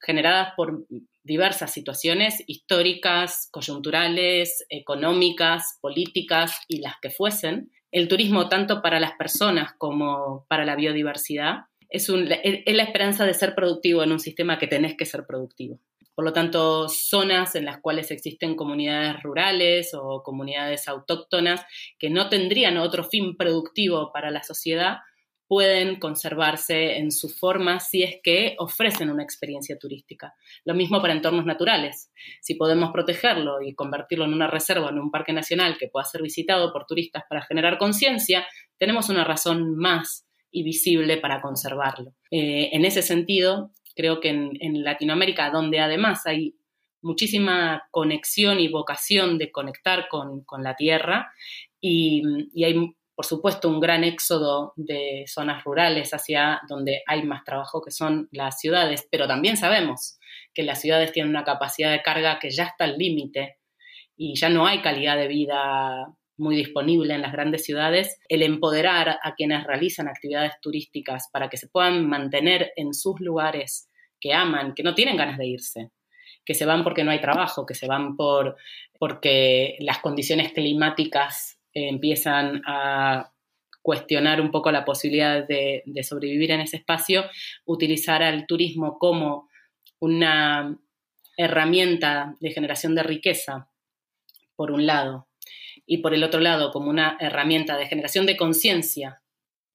generadas 0.01 0.55
por 0.57 0.87
diversas 1.23 1.73
situaciones 1.73 2.43
históricas, 2.47 3.49
coyunturales, 3.51 4.65
económicas, 4.69 5.79
políticas 5.81 6.57
y 6.69 6.81
las 6.81 6.95
que 7.01 7.11
fuesen, 7.11 7.71
el 7.93 8.09
turismo 8.09 8.49
tanto 8.49 8.83
para 8.83 9.01
las 9.01 9.13
personas 9.13 9.73
como 9.77 10.47
para 10.49 10.65
la 10.65 10.77
biodiversidad 10.77 11.65
es, 11.91 12.09
la 12.09 12.83
esperanza 12.83 13.27
de 13.27 13.35
ser 13.35 13.55
productivo 13.55 14.03
en 14.03 14.13
un 14.13 14.21
sistema 14.21 14.59
que 14.59 14.69
tenés 14.69 14.97
que 14.97 15.07
ser 15.07 15.27
productivo. 15.27 15.81
Por 16.15 16.25
lo 16.25 16.33
tanto, 16.33 16.89
zonas 16.89 17.55
en 17.55 17.65
las 17.65 17.79
cuales 17.79 18.11
existen 18.11 18.55
comunidades 18.55 19.23
rurales 19.23 19.95
o 19.95 20.23
comunidades 20.23 20.87
autóctonas 20.87 21.65
que 21.99 22.11
no 22.11 22.29
tendrían 22.29 22.77
otro 22.77 23.05
fin 23.05 23.37
productivo 23.37 24.13
para 24.13 24.31
la 24.31 24.43
sociedad, 24.43 24.99
pueden 25.51 25.99
conservarse 25.99 26.99
en 26.99 27.11
su 27.11 27.29
forma 27.29 27.81
si 27.81 28.05
es 28.05 28.21
que 28.23 28.55
ofrecen 28.61 29.11
una 29.11 29.25
experiencia 29.25 29.77
turística. 29.77 30.33
Lo 30.65 30.75
mismo 30.75 31.01
para 31.01 31.13
entornos 31.13 31.45
naturales. 31.45 32.13
Si 32.41 32.55
podemos 32.55 32.93
protegerlo 32.93 33.61
y 33.61 33.75
convertirlo 33.75 34.27
en 34.27 34.33
una 34.33 34.47
reserva, 34.47 34.91
en 34.91 35.01
un 35.01 35.11
parque 35.11 35.33
nacional 35.33 35.77
que 35.77 35.89
pueda 35.89 36.05
ser 36.05 36.23
visitado 36.23 36.73
por 36.73 36.87
turistas 36.87 37.25
para 37.29 37.43
generar 37.43 37.79
conciencia, 37.79 38.47
tenemos 38.79 39.09
una 39.09 39.25
razón 39.25 39.75
más 39.75 40.25
y 40.53 40.63
visible 40.63 41.17
para 41.17 41.41
conservarlo. 41.41 42.15
Eh, 42.31 42.69
en 42.71 42.85
ese 42.85 43.03
sentido, 43.03 43.73
creo 43.97 44.21
que 44.21 44.29
en, 44.29 44.85
Latinoamérica, 44.85 45.51
donde 45.51 45.81
además 45.81 46.29
hay 46.29 46.55
muchísima 47.03 47.89
conexión 47.91 48.61
y 48.61 48.69
vocación 48.69 49.37
de 49.37 49.51
conectar 49.51 50.07
con, 50.09 50.45
la 50.63 50.77
tierra 50.77 51.33
y, 51.81 52.23
y 52.55 52.63
hay 52.63 52.95
por 53.21 53.27
supuesto, 53.27 53.69
un 53.69 53.81
gran 53.81 54.03
éxodo 54.03 54.73
de 54.77 55.25
zonas 55.27 55.63
rurales 55.63 56.15
hacia 56.15 56.63
donde 56.67 57.03
hay 57.07 57.23
más 57.23 57.45
trabajo, 57.45 57.83
que 57.83 57.91
son 57.91 58.31
las 58.33 58.59
ciudades, 58.59 59.07
pero 59.11 59.29
también 59.29 59.59
sabemos 59.59 60.19
que 60.55 60.63
las 60.63 60.81
ciudades 60.81 61.13
tienen 61.13 61.29
una 61.29 61.45
capacidad 61.45 61.93
de 61.93 62.01
carga 62.01 62.39
que 62.39 62.49
ya 62.49 62.65
está 62.65 62.85
al 62.85 62.97
límite 62.97 63.59
y 64.17 64.41
ya 64.41 64.49
no 64.49 64.67
hay 64.67 64.81
calidad 64.81 65.19
de 65.19 65.29
vida 65.29 66.07
muy 66.39 66.57
disponible 66.57 67.13
en 67.13 67.21
las 67.21 67.33
grandes 67.33 67.63
ciudades, 67.63 68.19
el 68.31 68.43
empoderar 68.43 69.19
a 69.23 69.35
quienes 69.35 69.65
realizan 69.65 70.09
actividades 70.09 70.55
turísticas 70.63 71.29
para 71.31 71.51
que 71.51 71.59
se 71.59 71.69
puedan 71.69 72.09
mantener 72.09 72.73
en 72.75 72.95
sus 72.95 73.21
lugares 73.21 73.91
que 74.19 74.33
aman, 74.33 74.73
que 74.73 74.83
no 74.83 74.95
tienen 74.95 75.19
ganas 75.19 75.37
de 75.37 75.47
irse, 75.47 75.91
que 76.43 76.55
se 76.55 76.65
van 76.65 76.85
porque 76.85 77.05
no 77.05 77.11
hay 77.11 77.21
trabajo, 77.21 77.67
que 77.67 77.75
se 77.75 77.87
van 77.87 78.17
por, 78.17 78.57
porque 78.99 79.77
las 79.81 79.99
condiciones 79.99 80.55
climáticas 80.55 81.60
empiezan 81.75 82.63
a 82.67 83.33
cuestionar 83.83 84.41
un 84.41 84.51
poco 84.51 84.71
la 84.71 84.85
posibilidad 84.85 85.47
de, 85.47 85.83
sobrevivir 86.03 86.51
en 86.51 86.61
ese 86.61 86.77
espacio, 86.77 87.25
utilizar 87.65 88.23
al 88.23 88.47
turismo 88.47 88.99
como 88.99 89.49
una 89.99 90.79
herramienta 91.37 92.37
de 92.41 92.51
generación 92.51 92.95
de 92.95 93.03
riqueza, 93.03 93.69
por 94.57 94.71
un 94.71 94.87
lado, 94.87 95.29
y 95.87 95.99
por 95.99 96.15
el 96.15 96.23
otro 96.23 96.41
lado 96.41 96.71
como 96.71 96.91
una 96.91 97.17
herramienta 97.21 97.77
de 97.77 97.87
generación 97.87 98.27
de 98.27 98.37
conciencia 98.37 99.23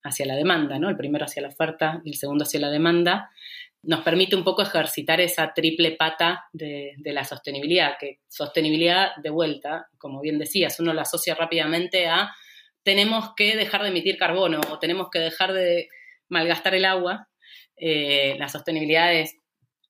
hacia 0.03 0.27
la 0.27 0.35
demanda, 0.35 0.77
¿no? 0.77 0.89
El 0.89 0.97
primero 0.97 1.25
hacia 1.25 1.41
la 1.41 1.47
oferta 1.47 2.01
y 2.05 2.11
el 2.11 2.15
segundo 2.15 2.43
hacia 2.43 2.59
la 2.59 2.69
demanda, 2.69 3.31
nos 3.85 4.01
permite 4.01 4.35
un 4.35 4.43
poco 4.43 4.63
ejercitar 4.63 5.21
esa 5.21 5.53
triple 5.53 5.91
pata 5.91 6.45
de, 6.51 6.95
la 7.03 7.23
sostenibilidad, 7.23 7.97
que 7.99 8.19
sostenibilidad 8.27 9.15
de 9.21 9.29
vuelta, 9.29 9.87
como 9.97 10.21
bien 10.21 10.39
decías, 10.39 10.79
uno 10.79 10.93
la 10.93 11.03
asocia 11.03 11.35
rápidamente 11.35 12.07
a 12.07 12.33
tenemos 12.83 13.33
que 13.35 13.55
dejar 13.55 13.81
de 13.81 13.89
emitir 13.89 14.17
carbono 14.17 14.61
o 14.71 14.79
tenemos 14.79 15.07
que 15.11 15.19
dejar 15.19 15.53
de 15.53 15.87
malgastar 16.29 16.75
el 16.75 16.85
agua. 16.85 17.29
Eh, 17.75 18.35
la 18.37 18.47
sostenibilidad 18.47 19.13
es 19.13 19.37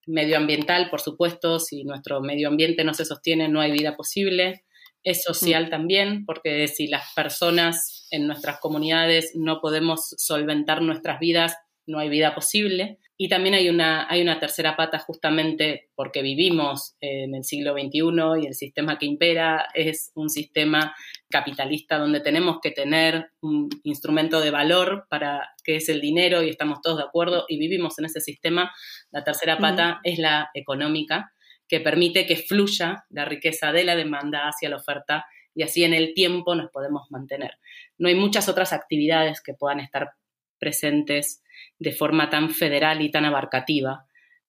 medioambiental, 0.07 0.89
por 0.89 1.01
supuesto, 1.01 1.59
si 1.59 1.83
nuestro 1.83 2.21
medio 2.21 2.47
ambiente 2.47 2.83
no 2.83 2.93
se 2.93 3.05
sostiene 3.05 3.49
no 3.49 3.59
hay 3.59 3.71
vida 3.71 3.95
posible. 3.97 4.63
Es 5.03 5.23
social 5.23 5.67
mm. 5.67 5.69
también, 5.69 6.25
porque 6.25 6.67
si 6.67 6.87
las 6.87 7.13
personas 7.13 8.07
en 8.11 8.27
nuestras 8.27 8.59
comunidades 8.59 9.31
no 9.35 9.59
podemos 9.59 10.15
solventar 10.17 10.81
nuestras 10.81 11.19
vidas, 11.19 11.55
no 11.87 11.99
hay 11.99 12.09
vida 12.09 12.33
posible. 12.33 12.99
Y 13.17 13.29
también 13.29 13.55
hay 13.55 13.69
una, 13.69 14.09
hay 14.09 14.21
una 14.21 14.39
tercera 14.39 14.75
pata 14.75 14.99
justamente 14.99 15.89
porque 15.95 16.21
vivimos 16.21 16.95
en 16.99 17.33
el 17.33 17.45
siglo 17.45 17.73
XXI 17.73 18.43
y 18.43 18.47
el 18.47 18.53
sistema 18.53 18.97
que 18.97 19.05
impera 19.05 19.67
es 19.73 20.11
un 20.15 20.29
sistema 20.29 20.93
capitalista 21.29 21.97
donde 21.97 22.19
tenemos 22.19 22.59
que 22.61 22.71
tener 22.71 23.31
un 23.39 23.69
instrumento 23.83 24.41
de 24.41 24.51
valor 24.51 25.07
para 25.09 25.49
que 25.63 25.77
es 25.77 25.87
el 25.87 26.01
dinero 26.01 26.43
y 26.43 26.49
estamos 26.49 26.81
todos 26.81 26.97
de 26.97 27.03
acuerdo 27.03 27.45
y 27.47 27.57
vivimos 27.57 27.97
en 27.99 28.05
ese 28.05 28.19
sistema. 28.19 28.73
La 29.11 29.23
tercera 29.23 29.57
pata 29.57 30.01
es 30.03 30.19
la 30.19 30.49
económica 30.53 31.31
que 31.69 31.79
permite 31.79 32.25
que 32.25 32.35
fluya 32.35 33.05
la 33.09 33.25
riqueza 33.25 33.71
de 33.71 33.85
la 33.85 33.95
demanda 33.95 34.47
hacia 34.47 34.69
la 34.69 34.77
oferta 34.77 35.25
y 35.55 35.63
así 35.63 35.85
en 35.85 35.93
el 35.93 36.13
tiempo 36.13 36.53
nos 36.53 36.69
podemos 36.69 37.09
mantener. 37.09 37.57
No 37.97 38.09
hay 38.09 38.15
muchas 38.15 38.49
otras 38.49 38.73
actividades 38.73 39.41
que 39.41 39.53
puedan 39.53 39.79
estar 39.79 40.11
presentes 40.59 41.41
de 41.79 41.91
forma 41.91 42.29
tan 42.29 42.49
federal 42.49 43.01
y 43.01 43.11
tan 43.11 43.25
abarcativa 43.25 44.05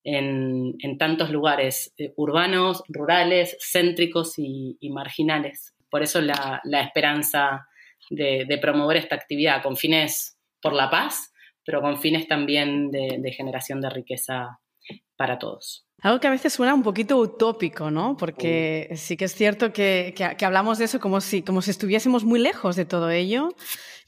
en, 0.06 0.98
tantos 0.98 1.30
lugares 1.30 1.92
eh, 1.98 2.12
urbanos, 2.16 2.82
rurales, 2.88 3.56
céntricos 3.60 4.34
y, 4.38 4.78
marginales. 4.90 5.74
Por 5.90 6.02
eso 6.02 6.20
la, 6.20 6.62
esperanza 6.80 7.66
de, 8.10 8.58
promover 8.60 8.98
esta 8.98 9.16
actividad 9.16 9.62
con 9.62 9.76
fines 9.76 10.38
por 10.62 10.72
la 10.72 10.90
paz, 10.90 11.32
pero 11.64 11.80
con 11.80 11.98
fines 11.98 12.28
también 12.28 12.90
de, 12.90 13.32
generación 13.32 13.80
de 13.80 13.90
riqueza 13.90 14.60
para 15.16 15.38
todos. 15.38 15.86
Algo 16.02 16.20
que 16.20 16.26
a 16.26 16.30
veces 16.30 16.52
suena 16.52 16.74
un 16.74 16.82
poquito 16.82 17.16
utópico, 17.16 17.90
¿no? 17.90 18.16
Porque 18.16 18.90
sí 18.96 19.16
que 19.16 19.24
es 19.24 19.34
cierto 19.34 19.72
que, 19.72 20.14
que, 20.14 20.44
hablamos 20.44 20.78
de 20.78 20.84
eso 20.84 21.00
como 21.00 21.20
si, 21.20 21.42
como 21.42 21.62
si 21.62 21.70
estuviésemos 21.70 22.24
muy 22.24 22.38
lejos 22.38 22.76
de 22.76 22.84
todo 22.84 23.10
ello 23.10 23.48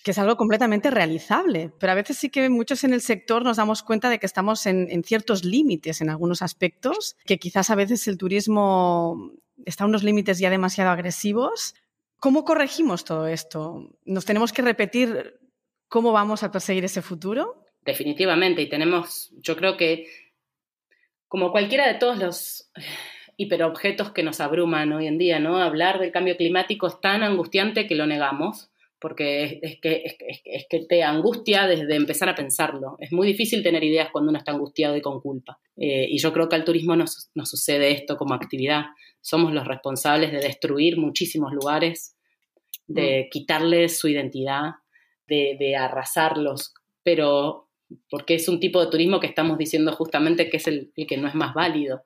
que 0.02 0.12
es 0.12 0.18
algo 0.18 0.36
completamente 0.36 0.90
realizable. 0.90 1.72
Pero 1.78 1.92
a 1.92 1.94
veces 1.94 2.18
sí 2.18 2.30
que 2.30 2.48
muchos 2.48 2.84
en 2.84 2.94
el 2.94 3.00
sector 3.00 3.44
nos 3.44 3.56
damos 3.56 3.82
cuenta 3.82 4.08
de 4.08 4.18
que 4.18 4.26
estamos 4.26 4.64
en, 4.66 5.02
ciertos 5.04 5.44
límites 5.44 6.00
en 6.00 6.10
algunos 6.10 6.42
aspectos, 6.42 7.16
que 7.26 7.38
quizás 7.38 7.70
a 7.70 7.74
veces 7.74 8.06
el 8.08 8.18
turismo 8.18 9.32
está 9.64 9.84
a 9.84 9.86
unos 9.86 10.02
límites 10.02 10.38
ya 10.38 10.50
demasiado 10.50 10.90
agresivos. 10.90 11.74
¿Cómo 12.20 12.44
corregimos 12.44 13.04
todo 13.04 13.26
esto? 13.26 13.90
¿Nos 14.04 14.24
tenemos 14.24 14.52
que 14.52 14.62
repetir 14.62 15.38
cómo 15.88 16.12
vamos 16.12 16.42
a 16.42 16.50
perseguir 16.50 16.84
ese 16.84 17.02
futuro? 17.02 17.64
Definitivamente, 17.84 18.62
y 18.62 18.68
tenemos, 18.68 19.32
yo 19.40 19.56
creo 19.56 19.76
que 19.76 20.06
como 21.28 21.52
cualquiera 21.52 21.86
de 21.86 21.98
todos 21.98 22.18
los 22.18 22.70
hiperobjetos 23.36 24.10
que 24.10 24.22
nos 24.22 24.40
abruman 24.40 24.92
hoy 24.92 25.06
en 25.06 25.18
día, 25.18 25.38
¿no? 25.38 25.58
Hablar 25.62 26.00
del 26.00 26.10
cambio 26.10 26.36
climático 26.36 26.88
es 26.88 27.00
tan 27.00 27.22
angustiante 27.22 27.86
que 27.86 27.94
lo 27.94 28.06
negamos 28.06 28.70
porque 29.00 29.60
es, 29.62 29.80
que, 29.80 30.02
es, 30.04 30.66
que, 30.68 30.80
te 30.80 31.04
angustia 31.04 31.66
desde 31.66 31.94
empezar 31.94 32.28
a 32.28 32.34
pensarlo. 32.34 32.96
Es 32.98 33.12
muy 33.12 33.28
difícil 33.28 33.62
tener 33.62 33.84
ideas 33.84 34.08
cuando 34.10 34.30
uno 34.30 34.38
está 34.38 34.52
angustiado 34.52 34.96
y 34.96 35.00
con 35.00 35.20
culpa. 35.20 35.60
Eh, 35.76 36.06
y 36.10 36.18
yo 36.18 36.32
creo 36.32 36.48
que 36.48 36.56
al 36.56 36.64
turismo 36.64 36.96
nos, 36.96 37.30
sucede 37.44 37.92
esto 37.92 38.16
como 38.16 38.34
actividad. 38.34 38.86
Somos 39.20 39.52
los 39.52 39.66
responsables 39.66 40.32
de 40.32 40.38
destruir 40.38 40.98
muchísimos 40.98 41.52
lugares, 41.52 42.16
de 42.86 43.26
mm. 43.26 43.30
quitarles 43.30 43.98
su 43.98 44.08
identidad, 44.08 44.72
de, 45.28 45.76
arrasarlos, 45.76 46.74
pero 47.02 47.67
porque 48.10 48.34
es 48.34 48.48
un 48.48 48.60
tipo 48.60 48.84
de 48.84 48.90
turismo 48.90 49.20
que 49.20 49.26
estamos 49.26 49.58
diciendo 49.58 49.92
justamente 49.92 50.50
que 50.50 50.58
es 50.58 50.66
el, 50.66 50.92
el 50.96 51.06
que 51.06 51.16
no 51.16 51.28
es 51.28 51.34
más 51.34 51.54
válido 51.54 52.02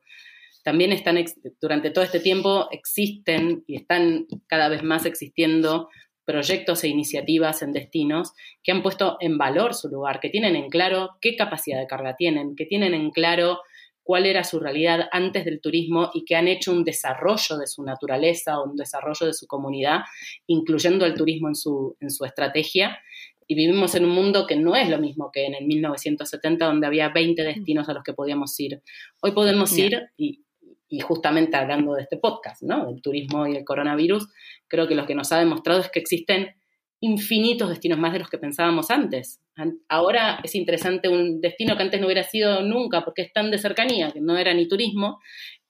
también 0.63 0.93
están, 0.93 1.23
durante 1.61 1.91
todo 1.91 2.05
este 2.05 2.21
tiempo 2.21 2.69
existen 2.71 3.65
y 3.67 3.77
están 3.77 4.27
cada 4.47 4.69
vez 4.69 4.83
más 4.83 5.07
existiendo 5.07 5.89
proyectos 6.25 6.85
e 6.85 6.89
iniciativas 6.89 7.63
en 7.63 7.73
destinos 7.73 8.33
que 8.63 8.71
han 8.71 8.83
puesto 8.83 9.17
en 9.21 9.39
valor 9.39 9.75
su 9.75 9.89
lugar, 9.89 10.21
que 10.21 10.29
tienen 10.29 10.55
en 10.55 10.71
claro 10.71 11.11
qué 11.21 11.35
capacidad 11.35 11.81
de 11.81 11.89
carga 11.89 12.15
tienen, 12.15 12.55
que 12.55 12.65
tienen 12.65 12.95
en 12.95 13.11
claro 13.11 13.61
cuál 14.05 14.27
era 14.27 14.45
su 14.45 14.61
realidad 14.61 15.09
antes 15.11 15.45
del 15.45 15.61
turismo 15.61 16.11
y 16.15 16.25
que 16.25 16.37
han 16.37 16.49
hecho 16.49 16.73
un 16.73 16.85
desarrollo 16.85 17.59
de 17.59 17.67
su 17.67 17.83
naturaleza 17.83 18.59
o 18.59 18.71
un 18.71 18.77
desarrollo 18.77 19.27
de 19.27 19.33
su 19.33 19.47
comunidad, 19.47 20.01
incluyendo 20.47 21.07
el 21.07 21.15
turismo 21.15 21.49
en 21.49 21.55
su, 21.55 21.97
en 22.01 22.11
su 22.11 22.25
estrategia. 22.25 22.99
Y 23.53 23.55
vivimos 23.55 23.95
en 23.95 24.07
un 24.07 24.13
mundo 24.13 24.47
que 24.47 24.57
no 24.57 24.75
es 24.75 24.89
lo 24.89 24.97
mismo 24.97 25.31
que 25.31 25.45
en 25.45 25.55
el 25.55 25.67
1970, 25.67 26.65
donde 26.65 26.87
había 26.87 27.11
20 27.11 27.43
destinos 27.43 27.87
a 27.87 27.93
los 27.93 28.03
que 28.03 28.15
podíamos 28.15 28.59
ir. 28.59 28.81
Hoy 29.21 29.33
podemos 29.33 29.77
ir, 29.77 30.09
y, 30.17 30.43
y 30.89 31.01
justamente 31.01 31.59
hablando 31.59 31.93
de 31.93 32.05
este 32.05 32.17
podcast, 32.17 32.63
¿no? 32.63 32.87
Del 32.87 33.03
turismo 33.03 33.47
y 33.47 33.57
el 33.57 33.65
coronavirus, 33.67 34.27
creo 34.69 34.89
que 34.89 34.95
lo 34.95 35.05
que 35.05 35.15
nos 35.15 35.33
ha 35.33 35.39
demostrado 35.39 35.81
es 35.81 35.91
que 35.91 36.01
existen 36.01 36.55
infinitos 37.01 37.69
destinos 37.69 37.99
más 37.99 38.15
de 38.15 38.21
los 38.21 38.31
que 38.31 38.39
pensábamos 38.39 38.91
antes. 38.91 39.43
Ahora 39.87 40.41
es 40.43 40.55
interesante 40.55 41.11
un 41.11 41.43
destino 41.43 41.77
que 41.77 41.83
antes 41.83 42.01
no 42.01 42.07
hubiera 42.07 42.23
sido 42.23 42.63
nunca 42.63 43.05
porque 43.05 43.21
es 43.21 43.35
tan 43.35 43.51
de 43.51 43.59
cercanía, 43.59 44.13
que 44.13 44.23
no 44.23 44.39
era 44.39 44.55
ni 44.55 44.67
turismo, 44.67 45.21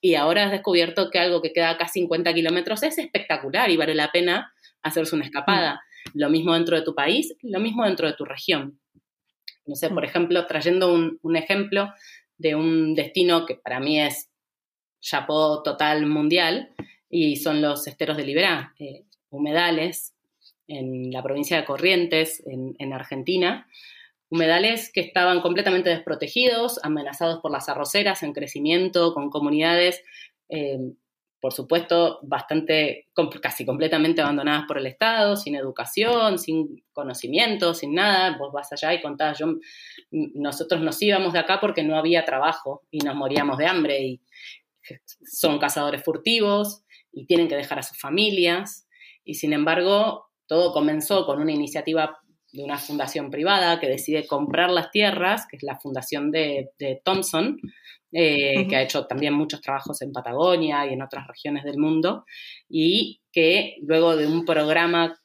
y 0.01 0.15
ahora 0.15 0.45
has 0.45 0.53
descubierto 0.53 1.11
que 1.11 1.19
algo 1.19 1.43
que 1.43 1.53
queda 1.53 1.71
acá 1.71 1.89
50 1.89 2.33
kilómetros 2.33 2.85
es 2.85 2.97
espectacular 2.99 3.73
y 3.73 3.77
vale 3.77 3.97
la 3.97 4.12
pena 4.12 4.53
hacerse 4.85 5.17
una 5.17 5.25
escapada. 5.25 5.83
Lo 6.15 6.31
mismo 6.31 6.55
dentro 6.55 6.77
de 6.77 6.83
tu 6.83 6.95
país, 6.95 7.35
lo 7.43 7.61
mismo 7.61 7.85
dentro 7.85 8.07
de 8.07 8.15
tu 8.15 8.25
región. 8.25 8.81
No 9.67 9.77
sé, 9.77 9.91
por 9.91 10.05
ejemplo, 10.05 10.47
trayendo 10.47 10.93
un, 10.93 11.37
ejemplo 11.37 11.93
de 12.37 12.55
un 12.55 12.95
destino 12.95 13.47
que 13.47 13.55
para 13.55 13.81
mí 13.81 14.01
es 14.01 14.29
chapó 15.01 15.63
total 15.63 16.07
mundial, 16.07 16.75
y 17.09 17.37
son 17.37 17.61
los 17.61 17.87
esteros 17.87 18.17
de 18.17 18.25
Liberá, 18.25 18.75
eh, 18.79 19.05
humedales 19.29 20.15
en 20.67 21.13
la 21.13 21.23
provincia 21.23 21.59
de 21.59 21.65
Corrientes, 21.65 22.43
en, 22.47 22.93
Argentina, 22.93 23.69
humedales 24.31 24.91
que 24.91 25.01
estaban 25.01 25.43
completamente 25.43 25.91
desprotegidos, 25.91 26.81
amenazados 26.83 27.41
por 27.41 27.51
las 27.51 27.69
arroceras 27.69 28.23
en 28.23 28.33
crecimiento, 28.33 29.13
con 29.13 29.29
comunidades, 29.29 30.03
eh, 30.49 30.79
por 31.43 31.53
supuesto, 31.53 32.21
bastante, 32.23 33.09
casi 33.43 33.67
completamente 33.67 34.23
abandonadas 34.23 34.63
por 34.69 34.79
el 34.79 34.87
Estado, 34.87 35.35
sin 35.35 35.57
educación, 35.57 36.39
sin 36.39 36.85
conocimiento, 36.93 37.75
sin 37.75 37.95
nada. 37.95 38.39
Vos 38.39 38.53
vas 38.53 38.73
allá 38.73 38.95
y 38.95 39.03
contás, 39.03 39.41
yo, 39.41 39.47
nosotros 40.13 40.81
nos 40.83 41.03
íbamos 41.03 41.33
de 41.33 41.41
acá 41.41 41.59
porque 41.59 41.83
no 41.83 41.99
había 41.99 42.25
trabajo 42.25 42.85
y 42.93 43.01
nos 43.01 43.17
moríamos 43.17 43.59
de 43.59 43.67
hambre 43.67 44.01
y 44.05 44.21
son 45.25 45.59
cazadores 45.59 46.05
furtivos 46.05 46.85
y 47.13 47.27
tienen 47.27 47.49
que 47.49 47.57
dejar 47.57 47.81
a 47.81 47.83
sus 47.83 47.99
familias. 47.99 48.87
Y 49.25 49.35
sin 49.35 49.53
embargo, 49.53 50.31
todo 50.47 50.73
comenzó 50.73 51.27
con 51.27 51.43
una 51.43 51.51
iniciativa 51.51 52.22
de 52.53 52.63
una 52.63 52.79
fundación 52.79 53.31
privada 53.31 53.81
que 53.81 53.89
decide 53.89 54.27
comprar 54.27 54.71
las 54.71 54.91
tierras, 54.91 55.47
que 55.47 55.57
es 55.57 55.63
la 55.63 55.79
fundación 55.79 56.31
de, 56.31 56.71
Thompson, 57.05 57.59
eh, 58.13 58.67
que 58.69 58.77
ha 58.77 58.83
hecho 58.83 59.07
también 59.07 59.33
muchos 59.33 59.63
trabajos 59.63 60.03
en 60.03 60.13
Patagonia 60.13 60.87
y 60.87 60.93
en 60.93 61.03
otras 61.03 61.27
regiones 61.27 61.65
del 61.65 61.79
mundo, 61.79 62.25
y 62.69 63.21
que 63.33 63.77
luego 63.83 64.17
de 64.17 64.27
un 64.27 64.45
programa 64.45 65.19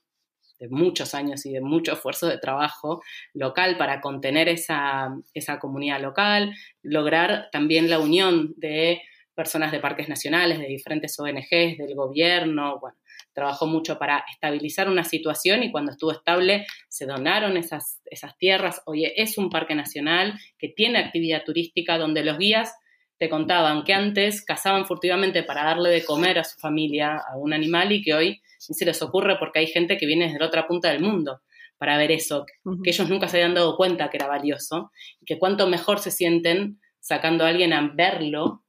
de 0.59 0.69
muchos 0.69 1.13
años 1.13 1.45
y 1.45 1.51
de 1.51 1.61
mucho 1.61 1.93
esfuerzo 1.93 2.27
de 2.27 2.39
trabajo 2.39 3.03
local 3.33 3.77
para 3.77 4.01
contener 4.01 4.49
esa, 4.49 5.15
esa 5.33 5.59
comunidad 5.59 6.01
local, 6.01 6.55
lograr 6.81 7.49
también 7.51 7.89
la 7.89 7.99
unión 7.99 8.53
de 8.57 9.01
personas 9.37 9.71
de 9.71 9.79
parques 9.79 10.09
nacionales, 10.09 10.57
de 10.57 10.65
diferentes 10.65 11.17
ONGs, 11.19 11.77
del 11.77 11.93
gobierno, 11.93 12.79
bueno, 12.79 12.97
trabajó 13.33 13.67
mucho 13.67 13.99
para 13.99 14.25
estabilizar 14.31 14.89
una 14.89 15.03
situación 15.03 15.61
y 15.61 15.71
cuando 15.71 15.91
estuvo 15.91 16.11
estable 16.11 16.65
se 16.89 17.05
donaron 17.05 17.55
esas, 17.55 18.01
esas 18.05 18.35
tierras. 18.39 18.81
Oye, 18.87 19.13
es 19.15 19.37
un 19.37 19.51
parque 19.51 19.75
nacional 19.75 20.33
que 20.57 20.69
tiene 20.69 20.97
actividad 20.97 21.43
turística 21.45 21.99
donde 21.99 22.23
los 22.23 22.39
guías 22.39 22.73
te 23.19 23.29
contaban 23.29 23.83
que 23.83 23.93
antes 23.93 24.43
cazaban 24.43 24.87
furtivamente 24.87 25.43
para 25.43 25.63
darle 25.63 25.91
de 25.91 26.03
comer 26.03 26.39
a 26.39 26.43
su 26.43 26.59
familia, 26.59 27.17
a 27.17 27.37
un 27.37 27.53
animal, 27.53 27.91
y 27.91 28.01
que 28.01 28.15
hoy 28.15 28.41
ni 28.69 28.75
se 28.75 28.85
les 28.85 28.99
ocurre 29.03 29.37
porque 29.37 29.59
hay 29.59 29.67
gente 29.67 29.97
que 29.97 30.07
viene 30.07 30.25
desde 30.25 30.39
la 30.39 30.47
otra 30.47 30.67
punta 30.67 30.89
del 30.89 31.01
mundo 31.01 31.41
para 31.77 31.95
ver 31.99 32.11
eso, 32.11 32.43
que 32.83 32.89
ellos 32.89 33.07
nunca 33.07 33.27
se 33.27 33.37
habían 33.37 33.53
dado 33.53 33.77
cuenta 33.77 34.09
que 34.09 34.17
era 34.17 34.25
valioso, 34.25 34.91
y 35.21 35.25
que 35.25 35.37
cuanto 35.37 35.67
mejor 35.67 35.99
se 35.99 36.09
sienten 36.09 36.79
sacando 36.99 37.45
a 37.45 37.49
alguien 37.49 37.71
a 37.71 37.91
verlo 37.93 38.63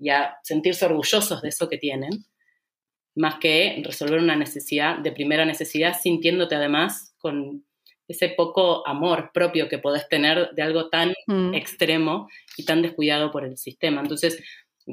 y 0.00 0.10
a 0.10 0.38
sentirse 0.42 0.86
orgullosos 0.86 1.42
de 1.42 1.50
eso 1.50 1.68
que 1.68 1.78
tienen, 1.78 2.10
más 3.14 3.36
que 3.36 3.82
resolver 3.84 4.18
una 4.18 4.36
necesidad 4.36 4.98
de 4.98 5.12
primera 5.12 5.44
necesidad, 5.44 5.98
sintiéndote 6.00 6.54
además 6.54 7.14
con 7.18 7.64
ese 8.08 8.30
poco 8.30 8.86
amor 8.88 9.30
propio 9.32 9.68
que 9.68 9.78
podés 9.78 10.08
tener 10.08 10.50
de 10.52 10.62
algo 10.62 10.88
tan 10.88 11.12
mm. 11.26 11.54
extremo 11.54 12.28
y 12.56 12.64
tan 12.64 12.82
descuidado 12.82 13.30
por 13.30 13.44
el 13.44 13.56
sistema. 13.56 14.00
Entonces, 14.00 14.42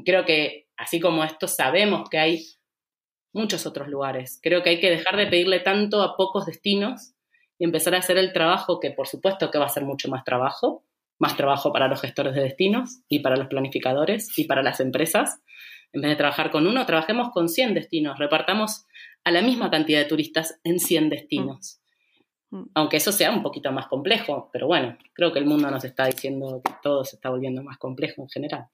creo 0.05 0.25
que 0.25 0.67
así 0.77 0.99
como 0.99 1.23
esto, 1.23 1.47
sabemos 1.47 2.09
que 2.09 2.19
hay 2.19 2.45
muchos 3.33 3.65
otros 3.65 3.87
lugares. 3.87 4.39
Creo 4.41 4.63
que 4.63 4.69
hay 4.69 4.79
que 4.79 4.89
dejar 4.89 5.17
de 5.17 5.27
pedirle 5.27 5.59
tanto 5.59 6.01
a 6.01 6.15
pocos 6.15 6.45
destinos 6.45 7.13
y 7.57 7.65
empezar 7.65 7.95
a 7.95 7.99
hacer 7.99 8.17
el 8.17 8.33
trabajo 8.33 8.79
que 8.79 8.91
por 8.91 9.07
supuesto 9.07 9.49
que 9.51 9.57
va 9.57 9.65
a 9.65 9.69
ser 9.69 9.83
mucho 9.83 10.09
más 10.09 10.23
trabajo, 10.23 10.83
más 11.19 11.35
trabajo 11.35 11.71
para 11.73 11.87
los 11.87 12.01
gestores 12.01 12.35
de 12.35 12.43
destinos 12.43 13.01
y 13.07 13.19
para 13.19 13.37
los 13.37 13.47
planificadores 13.47 14.37
y 14.37 14.45
para 14.45 14.63
las 14.63 14.79
empresas. 14.79 15.41
En 15.93 16.01
vez 16.01 16.11
de 16.11 16.15
trabajar 16.15 16.51
con 16.51 16.67
uno, 16.67 16.85
trabajemos 16.85 17.29
con 17.29 17.49
100 17.49 17.73
destinos, 17.73 18.19
repartamos 18.19 18.85
a 19.23 19.31
la 19.31 19.41
misma 19.41 19.69
cantidad 19.69 19.99
de 19.99 20.05
turistas 20.05 20.59
en 20.63 20.79
100 20.79 21.09
destinos. 21.09 21.79
Mm. 22.49 22.57
Mm. 22.57 22.69
Aunque 22.75 22.97
eso 22.97 23.11
sea 23.11 23.31
un 23.31 23.43
poquito 23.43 23.71
más 23.71 23.87
complejo, 23.87 24.49
pero 24.53 24.67
bueno, 24.67 24.97
creo 25.13 25.33
que 25.33 25.39
el 25.39 25.45
mundo 25.45 25.69
nos 25.69 25.83
está 25.83 26.05
diciendo 26.05 26.61
que 26.63 26.73
todo 26.81 27.03
se 27.03 27.17
está 27.17 27.29
volviendo 27.29 27.63
más 27.63 27.77
complejo 27.77 28.21
en 28.21 28.29
general. 28.29 28.67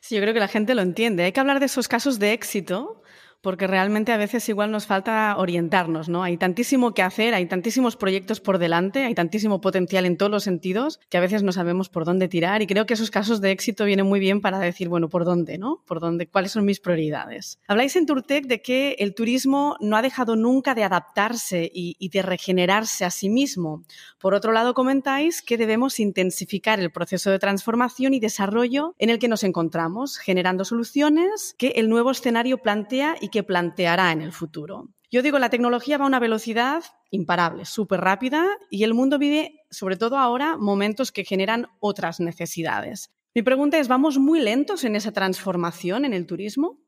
Sí, 0.00 0.16
yo 0.16 0.22
creo 0.22 0.34
que 0.34 0.40
la 0.40 0.48
gente 0.48 0.74
lo 0.74 0.82
entiende. 0.82 1.24
Hay 1.24 1.32
que 1.32 1.40
hablar 1.40 1.60
de 1.60 1.66
esos 1.66 1.86
casos 1.86 2.18
de 2.18 2.32
éxito 2.32 3.02
porque 3.42 3.66
realmente 3.66 4.12
a 4.12 4.16
veces 4.16 4.48
igual 4.48 4.70
nos 4.70 4.86
falta 4.86 5.34
orientarnos, 5.38 6.08
¿no? 6.08 6.22
Hay 6.22 6.36
tantísimo 6.36 6.94
que 6.94 7.02
hacer, 7.02 7.34
hay 7.34 7.46
tantísimos 7.46 7.96
proyectos 7.96 8.40
por 8.40 8.58
delante, 8.58 9.04
hay 9.04 9.14
tantísimo 9.14 9.60
potencial 9.60 10.06
en 10.06 10.16
todos 10.16 10.30
los 10.30 10.44
sentidos 10.44 11.00
que 11.08 11.16
a 11.16 11.20
veces 11.20 11.42
no 11.42 11.52
sabemos 11.52 11.88
por 11.88 12.04
dónde 12.04 12.28
tirar 12.28 12.62
y 12.62 12.66
creo 12.66 12.86
que 12.86 12.94
esos 12.94 13.10
casos 13.10 13.40
de 13.40 13.50
éxito 13.50 13.84
vienen 13.84 14.06
muy 14.06 14.20
bien 14.20 14.40
para 14.40 14.58
decir, 14.58 14.88
bueno, 14.88 15.08
¿por 15.08 15.24
dónde, 15.24 15.58
no? 15.58 15.82
¿Por 15.86 16.00
dónde? 16.00 16.28
¿Cuáles 16.28 16.52
son 16.52 16.64
mis 16.64 16.80
prioridades? 16.80 17.58
Habláis 17.66 17.96
en 17.96 18.06
Turtec 18.06 18.46
de 18.46 18.60
que 18.60 18.96
el 18.98 19.14
turismo 19.14 19.76
no 19.80 19.96
ha 19.96 20.02
dejado 20.02 20.36
nunca 20.36 20.74
de 20.74 20.84
adaptarse 20.84 21.70
y, 21.72 21.96
y 21.98 22.10
de 22.10 22.22
regenerarse 22.22 23.04
a 23.04 23.10
sí 23.10 23.30
mismo. 23.30 23.84
Por 24.18 24.34
otro 24.34 24.52
lado, 24.52 24.74
comentáis 24.74 25.40
que 25.40 25.56
debemos 25.56 25.98
intensificar 25.98 26.78
el 26.78 26.90
proceso 26.90 27.30
de 27.30 27.38
transformación 27.38 28.12
y 28.12 28.20
desarrollo 28.20 28.94
en 28.98 29.08
el 29.08 29.18
que 29.18 29.28
nos 29.28 29.44
encontramos, 29.44 30.18
generando 30.18 30.64
soluciones 30.64 31.54
que 31.56 31.68
el 31.76 31.88
nuevo 31.88 32.10
escenario 32.10 32.58
plantea 32.58 33.16
y 33.20 33.29
que 33.30 33.42
planteará 33.42 34.12
en 34.12 34.22
el 34.22 34.32
futuro. 34.32 34.88
Yo 35.10 35.22
digo, 35.22 35.38
la 35.38 35.50
tecnología 35.50 35.98
va 35.98 36.04
a 36.04 36.08
una 36.08 36.20
velocidad 36.20 36.84
imparable, 37.10 37.64
súper 37.64 38.00
rápida, 38.00 38.46
y 38.70 38.84
el 38.84 38.94
mundo 38.94 39.18
vive, 39.18 39.60
sobre 39.70 39.96
todo 39.96 40.16
ahora, 40.16 40.56
momentos 40.56 41.10
que 41.10 41.24
generan 41.24 41.66
otras 41.80 42.20
necesidades. 42.20 43.10
Mi 43.34 43.42
pregunta 43.42 43.78
es, 43.78 43.88
¿vamos 43.88 44.18
muy 44.18 44.40
lentos 44.40 44.84
en 44.84 44.96
esa 44.96 45.12
transformación 45.12 46.04
en 46.04 46.14
el 46.14 46.26
turismo? 46.26 46.78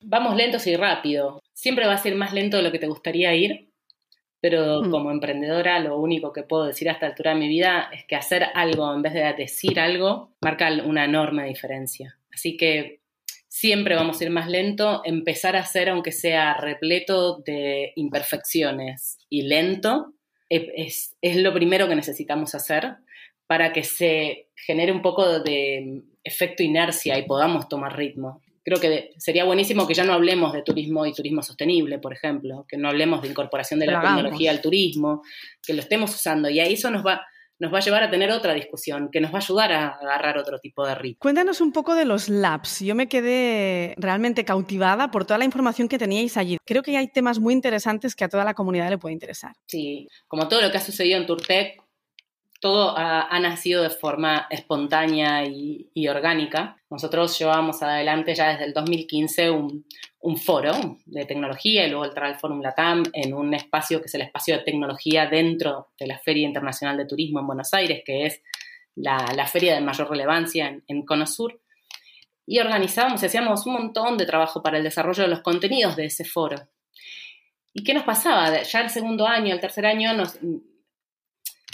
Vamos 0.00 0.36
lentos 0.36 0.66
y 0.66 0.76
rápido. 0.76 1.40
Siempre 1.52 1.86
va 1.86 1.94
a 1.94 1.98
ser 1.98 2.14
más 2.14 2.32
lento 2.32 2.56
de 2.56 2.62
lo 2.64 2.72
que 2.72 2.78
te 2.78 2.88
gustaría 2.88 3.34
ir, 3.34 3.70
pero 4.40 4.82
mm. 4.82 4.90
como 4.90 5.10
emprendedora 5.10 5.78
lo 5.78 5.98
único 5.98 6.32
que 6.32 6.42
puedo 6.42 6.64
decir 6.64 6.88
a 6.88 6.92
esta 6.92 7.06
altura 7.06 7.32
de 7.32 7.40
mi 7.40 7.48
vida 7.48 7.88
es 7.92 8.04
que 8.04 8.16
hacer 8.16 8.44
algo 8.54 8.92
en 8.92 9.02
vez 9.02 9.14
de 9.14 9.32
decir 9.32 9.80
algo 9.80 10.36
marca 10.42 10.68
una 10.84 11.04
enorme 11.04 11.46
diferencia. 11.46 12.18
Así 12.32 12.56
que 12.56 13.00
siempre 13.64 13.96
vamos 13.96 14.20
a 14.20 14.24
ir 14.24 14.30
más 14.30 14.46
lento, 14.46 15.00
empezar 15.06 15.56
a 15.56 15.60
hacer, 15.60 15.88
aunque 15.88 16.12
sea 16.12 16.52
repleto 16.52 17.38
de 17.46 17.94
imperfecciones 17.96 19.16
y 19.30 19.40
lento, 19.44 20.12
es, 20.50 21.14
lo 21.22 21.54
primero 21.54 21.88
que 21.88 21.96
necesitamos 21.96 22.54
hacer 22.54 22.96
para 23.46 23.72
que 23.72 23.82
se 23.82 24.50
genere 24.54 24.92
un 24.92 25.00
poco 25.00 25.40
de 25.40 26.02
efecto 26.22 26.62
inercia 26.62 27.18
y 27.18 27.22
podamos 27.22 27.66
tomar 27.66 27.96
ritmo. 27.96 28.42
Creo 28.62 28.78
que 28.78 29.12
sería 29.16 29.44
buenísimo 29.44 29.86
que 29.86 29.94
ya 29.94 30.04
no 30.04 30.12
hablemos 30.12 30.52
de 30.52 30.62
turismo 30.62 31.06
y 31.06 31.14
turismo 31.14 31.42
sostenible, 31.42 31.98
por 31.98 32.12
ejemplo, 32.12 32.66
que 32.68 32.76
no 32.76 32.90
hablemos 32.90 33.22
de 33.22 33.28
incorporación 33.28 33.80
de 33.80 33.86
la 33.86 34.02
tecnología 34.02 34.50
al 34.50 34.60
turismo, 34.60 35.22
que 35.66 35.72
lo 35.72 35.80
estemos 35.80 36.14
usando 36.14 36.50
y 36.50 36.60
ahí 36.60 36.74
eso 36.74 36.90
nos 36.90 37.02
va, 37.02 37.26
nos 37.64 37.72
va 37.72 37.78
a 37.78 37.80
llevar 37.80 38.02
a 38.02 38.10
tener 38.10 38.30
otra 38.30 38.52
discusión, 38.54 39.08
que 39.10 39.20
nos 39.20 39.32
va 39.32 39.38
a 39.38 39.42
ayudar 39.42 39.72
a 39.72 39.88
agarrar 39.88 40.38
otro 40.38 40.58
tipo 40.58 40.86
de 40.86 40.94
ritmo. 40.94 41.18
Cuéntanos 41.18 41.60
un 41.60 41.72
poco 41.72 41.94
de 41.94 42.04
los 42.04 42.28
labs. 42.28 42.80
Yo 42.80 42.94
me 42.94 43.08
quedé 43.08 43.94
realmente 43.96 44.44
cautivada 44.44 45.10
por 45.10 45.24
toda 45.24 45.38
la 45.38 45.44
información 45.44 45.88
que 45.88 45.98
teníais 45.98 46.36
allí. 46.36 46.58
Creo 46.64 46.82
que 46.82 46.96
hay 46.96 47.08
temas 47.08 47.40
muy 47.40 47.54
interesantes 47.54 48.14
que 48.14 48.24
a 48.24 48.28
toda 48.28 48.44
la 48.44 48.54
comunidad 48.54 48.90
le 48.90 48.98
puede 48.98 49.14
interesar. 49.14 49.52
Sí, 49.66 50.08
como 50.28 50.46
todo 50.48 50.60
lo 50.60 50.70
que 50.70 50.76
ha 50.76 50.80
sucedido 50.80 51.18
en 51.18 51.26
Turtec, 51.26 51.83
todo 52.64 52.96
ha, 52.96 53.38
nacido 53.40 53.82
de 53.82 53.90
forma 53.90 54.46
espontánea 54.48 55.44
y, 55.44 56.08
orgánica. 56.08 56.78
Nosotros 56.88 57.38
llevamos 57.38 57.82
adelante 57.82 58.34
ya 58.34 58.52
desde 58.52 58.64
el 58.64 58.72
2015 58.72 59.50
un, 59.50 59.84
foro 60.38 60.72
de 61.04 61.26
tecnología 61.26 61.86
y 61.86 61.90
luego 61.90 62.06
el 62.06 62.14
Travel 62.14 62.36
Forum 62.36 62.62
Latam 62.62 63.02
en 63.12 63.34
un 63.34 63.52
espacio 63.52 64.00
que 64.00 64.06
es 64.06 64.14
el 64.14 64.22
espacio 64.22 64.56
de 64.56 64.64
tecnología 64.64 65.26
dentro 65.26 65.90
de 66.00 66.06
la 66.06 66.18
Feria 66.18 66.46
Internacional 66.46 66.96
de 66.96 67.04
Turismo 67.04 67.40
en 67.40 67.46
Buenos 67.48 67.74
Aires, 67.74 68.00
que 68.02 68.24
es 68.24 68.40
la, 68.94 69.46
feria 69.46 69.74
de 69.74 69.82
mayor 69.82 70.08
relevancia 70.08 70.68
en, 70.68 70.84
en 70.86 71.04
Conosur. 71.04 71.60
Y 72.46 72.60
organizábamos 72.60 73.22
y 73.22 73.26
hacíamos 73.26 73.66
un 73.66 73.74
montón 73.74 74.16
de 74.16 74.24
trabajo 74.24 74.62
para 74.62 74.78
el 74.78 74.84
desarrollo 74.84 75.24
de 75.24 75.28
los 75.28 75.42
contenidos 75.42 75.96
de 75.96 76.06
ese 76.06 76.24
foro. 76.24 76.56
¿Y 77.74 77.84
qué 77.84 77.92
nos 77.92 78.04
pasaba? 78.04 78.62
Ya 78.62 78.80
el 78.80 78.88
segundo 78.88 79.26
año, 79.26 79.52
el 79.52 79.60
tercer 79.60 79.84
año, 79.84 80.14
nos, 80.14 80.38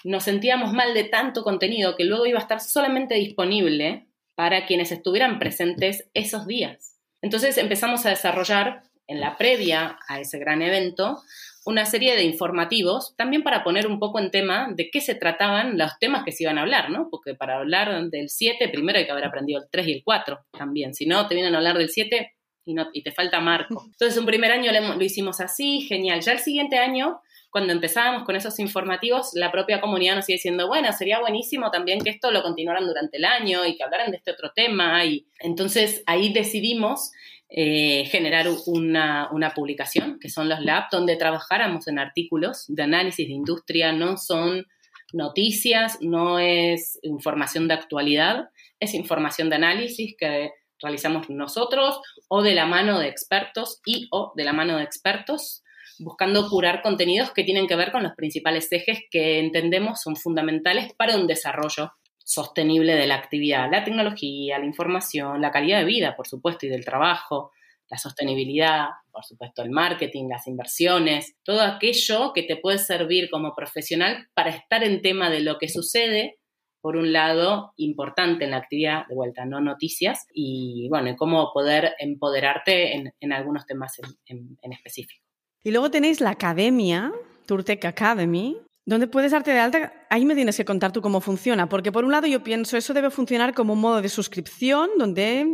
nos 0.04 0.24
sentíamos 0.24 0.72
mal 0.72 0.94
de 0.94 1.04
tanto 1.04 1.42
contenido 1.42 1.96
que 1.96 2.04
luego 2.04 2.26
iba 2.26 2.38
a 2.38 2.42
estar 2.42 2.60
solamente 2.60 3.14
disponible 3.14 4.06
para 4.34 4.66
quienes 4.66 4.92
estuvieran 4.92 5.38
presentes 5.38 6.08
esos 6.14 6.46
días. 6.46 6.98
Entonces 7.22 7.58
empezamos 7.58 8.06
a 8.06 8.10
desarrollar 8.10 8.82
en 9.06 9.20
la 9.20 9.36
previa 9.36 9.98
a 10.08 10.20
ese 10.20 10.38
gran 10.38 10.62
evento 10.62 11.20
una 11.66 11.84
serie 11.84 12.16
de 12.16 12.24
informativos, 12.24 13.14
también 13.16 13.42
para 13.42 13.62
poner 13.62 13.86
un 13.86 13.98
poco 13.98 14.18
en 14.18 14.30
tema 14.30 14.68
de 14.74 14.90
qué 14.90 15.00
se 15.00 15.14
trataban 15.14 15.76
los 15.76 15.98
temas 15.98 16.24
que 16.24 16.32
se 16.32 16.44
iban 16.44 16.58
a 16.58 16.62
hablar, 16.62 16.90
¿no? 16.90 17.08
Porque 17.10 17.34
para 17.34 17.58
hablar 17.58 18.08
del 18.08 18.30
7, 18.30 18.68
primero 18.70 18.98
hay 18.98 19.04
que 19.04 19.10
haber 19.10 19.26
aprendido 19.26 19.60
el 19.60 19.68
3 19.70 19.86
y 19.88 19.92
el 19.92 20.02
4 20.04 20.38
también. 20.56 20.94
Si 20.94 21.06
no, 21.06 21.26
te 21.26 21.34
vienen 21.34 21.54
a 21.54 21.58
hablar 21.58 21.76
del 21.76 21.90
7 21.90 22.32
y, 22.64 22.74
no, 22.74 22.90
te 22.90 23.12
falta 23.12 23.40
marco. 23.40 23.84
Entonces, 23.86 24.16
un 24.16 24.26
primer 24.26 24.52
año 24.52 24.72
lo, 24.72 25.02
hicimos 25.02 25.40
así, 25.40 25.82
genial. 25.82 26.20
Ya 26.22 26.32
el 26.32 26.38
siguiente 26.38 26.78
año 26.78 27.20
cuando 27.50 27.72
empezábamos 27.72 28.24
con 28.24 28.36
esos 28.36 28.58
informativos, 28.58 29.30
la 29.34 29.50
propia 29.50 29.80
comunidad 29.80 30.16
nos 30.16 30.26
sigue 30.26 30.36
diciendo, 30.36 30.68
bueno, 30.68 30.92
sería 30.92 31.20
buenísimo 31.20 31.70
también 31.70 32.00
que 32.00 32.10
esto 32.10 32.30
lo 32.30 32.42
continuaran 32.42 32.86
durante 32.86 33.16
el 33.16 33.24
año 33.24 33.66
y 33.66 33.76
que 33.76 33.82
hablaran 33.82 34.10
de 34.10 34.18
este 34.18 34.30
otro 34.30 34.52
tema. 34.54 35.04
Y 35.04 35.26
entonces 35.40 36.02
ahí 36.06 36.32
decidimos 36.32 37.10
eh, 37.52 38.04
generar 38.06 38.46
una, 38.66 39.52
publicación, 39.56 40.20
que 40.20 40.30
son 40.30 40.48
los 40.48 40.60
labs, 40.60 40.86
donde 40.92 41.16
trabajáramos 41.16 41.88
en 41.88 41.98
artículos 41.98 42.66
de 42.68 42.84
análisis 42.84 43.26
de 43.26 43.34
industria, 43.34 43.92
no 43.92 44.16
son 44.16 44.66
noticias, 45.12 45.98
no 46.00 46.38
es 46.38 47.00
información 47.02 47.66
de 47.66 47.74
actualidad, 47.74 48.50
es 48.78 48.94
información 48.94 49.50
de 49.50 49.56
análisis 49.56 50.14
que 50.16 50.52
realizamos 50.80 51.28
nosotros 51.28 52.00
o 52.28 52.42
de 52.42 52.54
la 52.54 52.66
mano 52.66 53.00
de 53.00 53.08
expertos 53.08 53.80
y 53.84 54.06
o 54.12 54.32
de 54.36 54.44
la 54.44 54.52
mano 54.52 54.76
de 54.76 54.84
expertos, 54.84 55.64
buscando 56.00 56.48
curar 56.48 56.82
contenidos 56.82 57.30
que 57.32 57.44
tienen 57.44 57.66
que 57.66 57.76
ver 57.76 57.92
con 57.92 58.02
los 58.02 58.14
principales 58.14 58.72
ejes 58.72 59.00
que 59.10 59.38
entendemos 59.38 60.00
son 60.00 60.16
fundamentales 60.16 60.92
para 60.94 61.16
un 61.16 61.26
desarrollo 61.26 61.92
sostenible 62.18 62.94
de 62.94 63.06
la 63.06 63.16
actividad, 63.16 63.70
la 63.70 63.84
tecnología, 63.84 64.58
la 64.58 64.64
información, 64.64 65.40
la 65.40 65.50
calidad 65.50 65.80
de 65.80 65.84
vida, 65.84 66.16
por 66.16 66.26
supuesto, 66.26 66.64
y 66.64 66.68
del 66.68 66.84
trabajo, 66.84 67.52
la 67.90 67.98
sostenibilidad, 67.98 68.86
por 69.10 69.24
supuesto, 69.24 69.62
el 69.62 69.70
marketing, 69.70 70.28
las 70.28 70.46
inversiones, 70.46 71.34
todo 71.42 71.60
aquello 71.60 72.32
que 72.32 72.44
te 72.44 72.56
puede 72.56 72.78
servir 72.78 73.28
como 73.30 73.52
profesional 73.54 74.28
para 74.32 74.50
estar 74.50 74.84
en 74.84 75.02
tema 75.02 75.28
de 75.28 75.40
lo 75.40 75.58
que 75.58 75.68
sucede, 75.68 76.38
por 76.80 76.96
un 76.96 77.12
lado, 77.12 77.72
importante 77.76 78.44
en 78.44 78.52
la 78.52 78.58
actividad, 78.58 79.06
de 79.08 79.14
vuelta, 79.14 79.44
no 79.44 79.60
noticias, 79.60 80.26
y 80.32 80.88
bueno, 80.88 81.14
cómo 81.16 81.50
poder 81.52 81.94
empoderarte 81.98 82.94
en, 82.94 83.32
algunos 83.32 83.66
temas 83.66 83.98
en, 84.26 84.56
en 84.62 84.72
específico. 84.72 85.29
Y 85.62 85.70
luego 85.70 85.90
tenéis 85.90 86.20
la 86.20 86.30
academia, 86.30 87.12
Turtec 87.46 87.84
Academy, 87.84 88.56
¿Dónde 88.90 89.06
puedes 89.06 89.30
darte 89.30 89.52
de 89.52 89.60
alta? 89.60 89.92
Ahí 90.08 90.24
me 90.24 90.34
tienes 90.34 90.56
que 90.56 90.64
contar 90.64 90.90
tú 90.90 91.00
cómo 91.00 91.20
funciona, 91.20 91.68
porque 91.68 91.92
por 91.92 92.04
un 92.04 92.10
lado 92.10 92.26
yo 92.26 92.42
pienso 92.42 92.76
eso 92.76 92.92
debe 92.92 93.10
funcionar 93.10 93.54
como 93.54 93.74
un 93.74 93.80
modo 93.80 94.02
de 94.02 94.08
suscripción 94.08 94.90
donde 94.98 95.46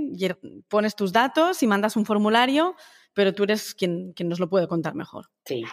pones 0.69 0.97
tus 0.97 1.13
datos 1.13 1.63
y 1.63 1.67
mandas 1.67 1.97
un 1.97 2.07
formulario, 2.07 2.77
pero 3.13 3.35
tú 3.35 3.43
eres 3.43 3.75
quien, 3.75 4.15
nos 4.25 4.41
lo 4.41 4.49
puede 4.49 4.69
contar 4.69 4.95
mejor. 4.95 5.27
Sí, 5.45 5.65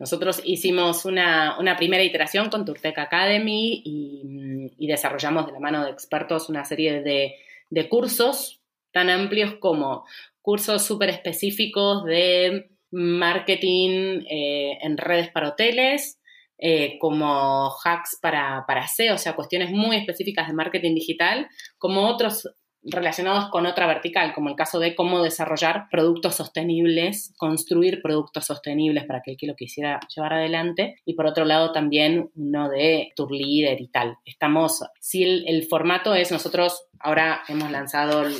nosotros 0.00 0.40
hicimos 0.44 1.04
una, 1.04 1.76
primera 1.76 2.02
iteración 2.02 2.50
con 2.50 2.64
Turtec 2.64 2.98
Academy 2.98 3.82
y, 3.84 4.86
desarrollamos 4.88 5.46
de 5.46 5.52
la 5.52 5.60
mano 5.60 5.84
de 5.84 5.92
expertos 5.92 6.48
una 6.48 6.64
serie 6.64 7.02
de, 7.02 7.88
cursos 7.88 8.62
tan 8.90 9.10
amplios 9.10 9.54
como 9.60 10.06
cursos 10.40 10.82
súper 10.82 11.10
específicos 11.10 12.04
de 12.04 12.71
marketing 12.92 14.24
eh, 14.30 14.78
en 14.82 14.96
redes 14.96 15.30
para 15.30 15.48
hoteles, 15.48 16.20
eh, 16.58 16.98
como 17.00 17.74
hacks 17.84 18.18
para, 18.20 18.64
para 18.68 18.86
SEO, 18.86 19.14
o 19.14 19.18
sea, 19.18 19.34
cuestiones 19.34 19.70
muy 19.70 19.96
específicas 19.96 20.46
de 20.46 20.54
marketing 20.54 20.94
digital, 20.94 21.48
como 21.78 22.06
otros 22.06 22.48
relacionados 22.84 23.48
con 23.50 23.66
otra 23.66 23.86
vertical, 23.86 24.32
como 24.34 24.48
el 24.48 24.56
caso 24.56 24.78
de 24.80 24.94
cómo 24.94 25.22
desarrollar 25.22 25.86
productos 25.90 26.36
sostenibles, 26.36 27.32
construir 27.36 28.02
productos 28.02 28.46
sostenibles 28.46 29.04
para 29.04 29.20
aquel 29.20 29.36
que 29.36 29.46
lo 29.46 29.54
quisiera 29.54 30.00
llevar 30.14 30.34
adelante. 30.34 30.96
Y 31.04 31.14
por 31.14 31.26
otro 31.26 31.44
lado 31.44 31.72
también 31.72 32.30
uno 32.34 32.68
de 32.68 33.12
tour 33.14 33.30
leader 33.30 33.80
y 33.80 33.88
tal. 33.88 34.16
Estamos, 34.24 34.82
si 35.00 35.22
el, 35.22 35.66
formato 35.68 36.14
es, 36.14 36.32
nosotros 36.32 36.88
ahora 36.98 37.42
hemos 37.48 37.70
lanzado 37.70 38.26
el 38.26 38.34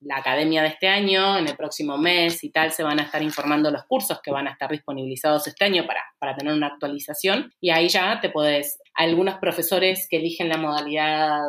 la 0.00 0.18
academia 0.18 0.62
de 0.62 0.68
este 0.68 0.88
año, 0.88 1.38
en 1.38 1.48
el 1.48 1.56
próximo 1.56 1.98
mes 1.98 2.44
y 2.44 2.50
tal, 2.50 2.72
se 2.72 2.82
van 2.82 3.00
a 3.00 3.04
estar 3.04 3.22
informando 3.22 3.70
los 3.70 3.84
cursos 3.84 4.20
que 4.22 4.30
van 4.30 4.46
a 4.46 4.52
estar 4.52 4.70
disponibilizados 4.70 5.46
este 5.46 5.64
año 5.64 5.86
para, 5.86 6.02
para 6.18 6.36
tener 6.36 6.54
una 6.54 6.68
actualización. 6.68 7.52
Y 7.60 7.70
ahí 7.70 7.88
ya 7.88 8.20
te 8.20 8.30
puedes, 8.30 8.78
algunos 8.94 9.38
profesores 9.38 10.06
que 10.08 10.18
eligen 10.18 10.48
la 10.48 10.58
modalidad 10.58 11.40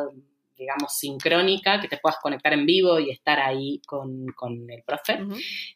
digamos, 0.60 0.98
sincrónica, 0.98 1.80
que 1.80 1.88
te 1.88 1.96
puedas 1.96 2.18
conectar 2.20 2.52
en 2.52 2.66
vivo 2.66 3.00
y 3.00 3.10
estar 3.10 3.40
ahí 3.40 3.80
con, 3.86 4.26
el 4.68 4.82
profe. 4.84 5.18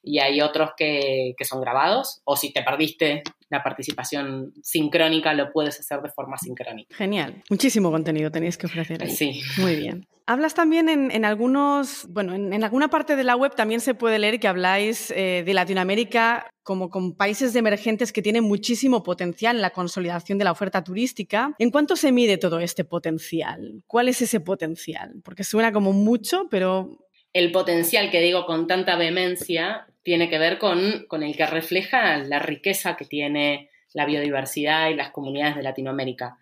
Y 0.03 0.19
hay 0.19 0.43
otros 0.43 0.73
que, 0.77 1.33
que, 1.39 1.45
son 1.47 1.63
grabados, 1.63 2.21
o 2.25 2.37
si 2.37 2.53
te 2.53 2.63
perdiste 2.63 3.23
la 3.55 3.63
participación 3.63 4.53
sincrónica, 4.63 5.33
lo 5.35 5.53
puedes 5.53 5.79
hacer 5.81 6.01
de 6.03 6.11
forma 6.11 6.37
sincrónica. 6.37 6.95
Genial. 6.95 7.43
Muchísimo 7.49 7.91
contenido 7.91 8.31
tenéis 8.31 8.59
que 8.59 8.67
ofrecer 8.67 9.03
ahí. 9.03 9.11
Sí. 9.11 9.41
Muy 9.59 9.77
bien. 9.77 10.07
Hablas 10.27 10.55
también 10.55 10.89
en, 10.89 11.25
algunos, 11.27 12.07
bueno, 12.09 12.35
en, 12.35 12.65
alguna 12.65 12.89
parte 12.89 13.15
de 13.15 13.25
la 13.25 13.37
web 13.37 13.55
también 13.55 13.81
se 13.81 13.93
puede 13.93 14.19
leer 14.19 14.41
que 14.41 14.49
habláis 14.49 15.11
eh, 15.11 15.43
de 15.45 15.53
Latinoamérica 15.53 16.51
como 16.63 16.89
con 16.89 17.15
países 17.15 17.55
emergentes 17.55 18.11
que 18.11 18.23
tienen 18.23 18.43
muchísimo 18.43 19.03
potencial 19.03 19.57
en 19.57 19.63
la 19.63 19.69
consolidación 19.69 20.39
de 20.39 20.45
la 20.45 20.53
oferta 20.53 20.83
turística. 20.83 21.55
¿En 21.59 21.71
cuánto 21.71 21.95
se 21.95 22.11
mide 22.11 22.39
todo 22.39 22.59
este 22.59 22.85
potencial? 22.85 23.83
¿Cuál 23.87 24.09
es 24.09 24.23
ese 24.23 24.41
potencial? 24.41 25.21
Porque 25.23 25.45
suena 25.45 25.73
como 25.73 25.93
mucho, 25.93 26.49
pero... 26.51 26.99
El 27.35 27.53
potencial 27.53 28.11
que 28.11 28.23
digo 28.23 28.47
con 28.47 28.67
tanta 28.67 28.97
vehemencia 28.97 29.87
tiene 30.05 30.31
que 30.31 30.39
ver 30.39 30.59
con, 30.59 31.07
con 31.09 31.25
el 31.25 31.37
que 31.37 31.47
refleja 31.47 32.19
la 32.19 32.39
riqueza 32.39 32.97
que 32.97 33.05
tiene 33.05 33.71
la 33.93 34.07
biodiversidad 34.07 34.91
y 34.91 34.95
las 34.95 35.11
comunidades 35.11 35.57
de 35.57 35.63
Latinoamérica 35.63 36.39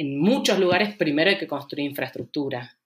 en 0.00 0.18
muchos 0.18 0.58
lugares 0.58 0.96
primero 0.96 1.28
hay 1.28 1.36
que 1.36 1.46
construir 1.46 1.90
infraestructura. 1.90 2.78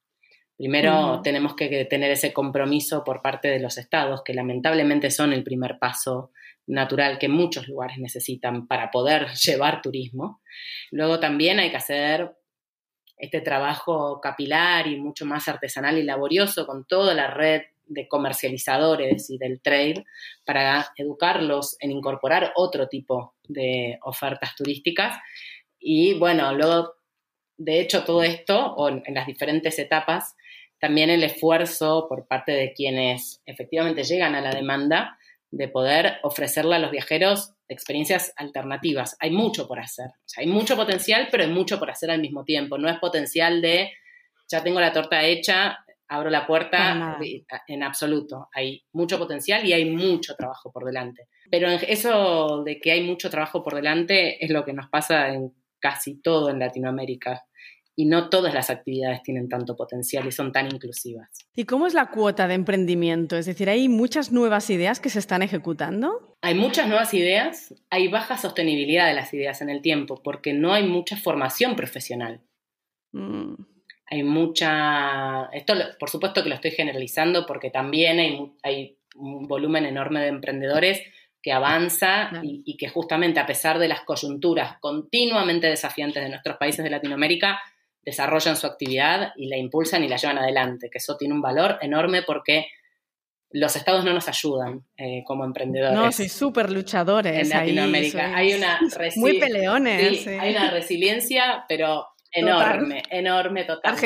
Primero 0.56 1.20
tenemos 1.22 1.54
que 1.54 1.84
tener 1.84 2.10
ese 2.10 2.32
compromiso 2.32 3.04
por 3.04 3.22
parte 3.22 3.46
de 3.46 3.60
los 3.60 3.78
estados, 3.78 4.22
que 4.24 4.34
lamentablemente 4.34 5.12
son 5.12 5.32
el 5.32 5.44
primer 5.44 5.78
paso 5.78 6.32
natural 6.66 7.18
que 7.18 7.28
muchos 7.28 7.68
lugares 7.68 7.98
necesitan 7.98 8.66
para 8.66 8.90
poder 8.90 9.28
llevar 9.44 9.80
turismo. 9.80 10.40
Luego 10.90 11.20
también 11.20 11.60
hay 11.60 11.70
que 11.70 11.76
hacer 11.76 12.32
este 13.16 13.40
trabajo 13.40 14.20
capilar 14.20 14.88
y 14.88 14.98
mucho 14.98 15.24
más 15.24 15.46
artesanal 15.46 15.96
y 15.98 16.02
laborioso 16.02 16.66
con 16.66 16.84
toda 16.84 17.14
la 17.14 17.28
red 17.28 17.62
de 17.86 18.08
comercializadores 18.08 19.30
y 19.30 19.38
del 19.38 19.60
trade 19.60 20.04
para 20.44 20.92
educarlos 20.96 21.76
en 21.80 21.92
incorporar 21.92 22.52
otro 22.56 22.88
tipo 22.88 23.34
de 23.46 23.98
ofertas 24.02 24.54
turísticas. 24.56 25.18
Y 25.78 26.14
bueno, 26.14 26.54
luego 26.54 26.94
de 27.56 27.80
hecho, 27.80 28.04
todo 28.04 28.22
esto, 28.22 28.74
o 28.74 28.88
en, 28.88 29.02
las 29.14 29.26
diferentes 29.26 29.78
etapas, 29.78 30.36
también 30.78 31.10
el 31.10 31.22
esfuerzo 31.22 32.06
por 32.08 32.26
parte 32.26 32.52
de 32.52 32.72
quienes 32.72 33.42
efectivamente 33.46 34.02
llegan 34.02 34.34
a 34.34 34.40
la 34.40 34.50
demanda 34.50 35.18
de 35.50 35.68
poder 35.68 36.18
ofrecerle 36.22 36.74
a 36.74 36.80
los 36.80 36.90
viajeros 36.90 37.52
experiencias 37.68 38.32
alternativas. 38.36 39.16
Hay 39.20 39.30
mucho 39.30 39.68
por 39.68 39.78
hacer. 39.78 40.10
hay 40.36 40.46
mucho 40.46 40.76
potencial, 40.76 41.28
pero 41.30 41.44
hay 41.44 41.50
mucho 41.50 41.78
por 41.78 41.90
hacer 41.90 42.10
al 42.10 42.20
mismo 42.20 42.44
tiempo. 42.44 42.76
No 42.76 42.90
es 42.90 42.98
potencial 42.98 43.62
de, 43.62 43.92
ya 44.48 44.62
tengo 44.64 44.80
la 44.80 44.92
torta 44.92 45.22
hecha, 45.22 45.83
abro 46.14 46.30
la 46.30 46.46
puerta, 46.46 47.18
en 47.66 47.82
absoluto. 47.82 48.48
Hay 48.52 48.84
mucho 48.92 49.18
potencial 49.18 49.64
y 49.64 49.72
hay 49.72 49.90
mucho 49.90 50.34
trabajo 50.34 50.72
por 50.72 50.84
delante. 50.84 51.28
Pero 51.50 51.68
eso 51.68 52.62
de 52.64 52.78
que 52.78 52.92
hay 52.92 53.02
mucho 53.02 53.30
trabajo 53.30 53.62
por 53.62 53.74
delante 53.74 54.44
es 54.44 54.50
lo 54.50 54.64
que 54.64 54.72
nos 54.72 54.88
pasa 54.88 55.28
en 55.28 55.52
casi 55.78 56.20
todo 56.20 56.48
en 56.50 56.58
Latinoamérica 56.58 57.44
y 57.96 58.06
no 58.06 58.28
todas 58.28 58.52
las 58.54 58.70
actividades 58.70 59.22
tienen 59.22 59.48
tanto 59.48 59.76
potencial 59.76 60.26
y 60.26 60.32
son 60.32 60.50
tan 60.52 60.66
inclusivas. 60.66 61.28
¿Y 61.54 61.64
cómo 61.64 61.86
es 61.86 61.94
la 61.94 62.10
cuota 62.10 62.48
de 62.48 62.54
emprendimiento? 62.54 63.36
Es 63.36 63.46
decir, 63.46 63.68
¿hay 63.68 63.88
muchas 63.88 64.32
nuevas 64.32 64.68
ideas 64.70 64.98
que 64.98 65.10
se 65.10 65.18
están 65.18 65.42
ejecutando? 65.42 66.36
Hay 66.42 66.54
muchas 66.54 66.88
nuevas 66.88 67.14
ideas, 67.14 67.74
hay 67.90 68.08
baja 68.08 68.36
sostenibilidad 68.36 69.06
de 69.06 69.14
las 69.14 69.32
ideas 69.32 69.62
en 69.62 69.70
el 69.70 69.80
tiempo 69.80 70.20
porque 70.22 70.52
no 70.52 70.72
hay 70.72 70.86
mucha 70.86 71.16
formación 71.16 71.76
profesional. 71.76 72.40
Mm. 73.12 73.54
Hay 74.14 74.22
mucha... 74.22 75.46
Esto, 75.52 75.74
por 75.98 76.08
supuesto 76.08 76.42
que 76.42 76.48
lo 76.48 76.54
estoy 76.54 76.70
generalizando 76.70 77.44
porque 77.46 77.70
también 77.70 78.20
hay, 78.20 78.52
hay 78.62 78.98
un 79.16 79.48
volumen 79.48 79.86
enorme 79.86 80.20
de 80.20 80.28
emprendedores 80.28 81.02
que 81.42 81.52
avanza 81.52 82.30
y, 82.42 82.76
que 82.76 82.88
justamente 82.88 83.40
a 83.40 83.46
pesar 83.46 83.80
de 83.80 83.88
las 83.88 84.02
coyunturas 84.02 84.78
continuamente 84.80 85.66
desafiantes 85.66 86.22
de 86.22 86.30
nuestros 86.30 86.56
países 86.56 86.84
de 86.84 86.90
Latinoamérica, 86.90 87.60
desarrollan 88.02 88.56
su 88.56 88.68
actividad 88.68 89.32
y 89.36 89.48
la 89.48 89.56
impulsan 89.56 90.04
y 90.04 90.08
la 90.08 90.16
llevan 90.16 90.38
adelante, 90.38 90.88
que 90.90 90.98
eso 90.98 91.16
tiene 91.16 91.34
un 91.34 91.42
valor 91.42 91.78
enorme 91.82 92.22
porque 92.22 92.68
los 93.50 93.74
estados 93.74 94.04
no 94.04 94.12
nos 94.12 94.28
ayudan 94.28 94.84
eh, 94.96 95.22
como 95.26 95.44
emprendedores. 95.44 95.98
No, 95.98 96.12
soy 96.12 96.28
súper 96.28 96.70
luchadores. 96.70 97.42
En 97.42 97.48
Latinoamérica 97.48 98.34
hay 98.34 98.54
una 98.54 98.78
Muy 99.16 99.40
peleones. 99.40 100.26
Hay 100.26 100.52
una 100.52 100.70
resiliencia, 100.70 101.64
pero 101.68 102.06
enorme, 102.34 103.02
enorme, 103.10 103.64
total. 103.64 103.96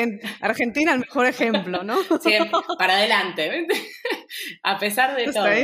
Argentina, 0.41 0.93
el 0.93 0.99
mejor 0.99 1.25
ejemplo, 1.25 1.83
¿no? 1.83 1.97
Siempre, 2.21 2.59
para 2.77 2.97
adelante. 2.97 3.67
a 4.63 4.77
pesar 4.77 5.15
de 5.15 5.31
todo. 5.31 5.45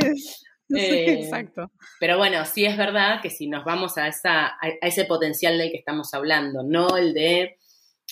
Eh, 0.76 1.20
exacto. 1.22 1.70
Pero 2.00 2.18
bueno, 2.18 2.44
sí 2.44 2.64
es 2.64 2.76
verdad 2.76 3.20
que 3.22 3.30
si 3.30 3.46
nos 3.46 3.62
vamos 3.62 3.98
a, 3.98 4.08
esa, 4.08 4.46
a 4.46 4.68
ese 4.82 5.04
potencial 5.04 5.56
del 5.56 5.70
que 5.70 5.76
estamos 5.76 6.12
hablando, 6.12 6.64
no 6.64 6.96
el 6.96 7.14
de 7.14 7.56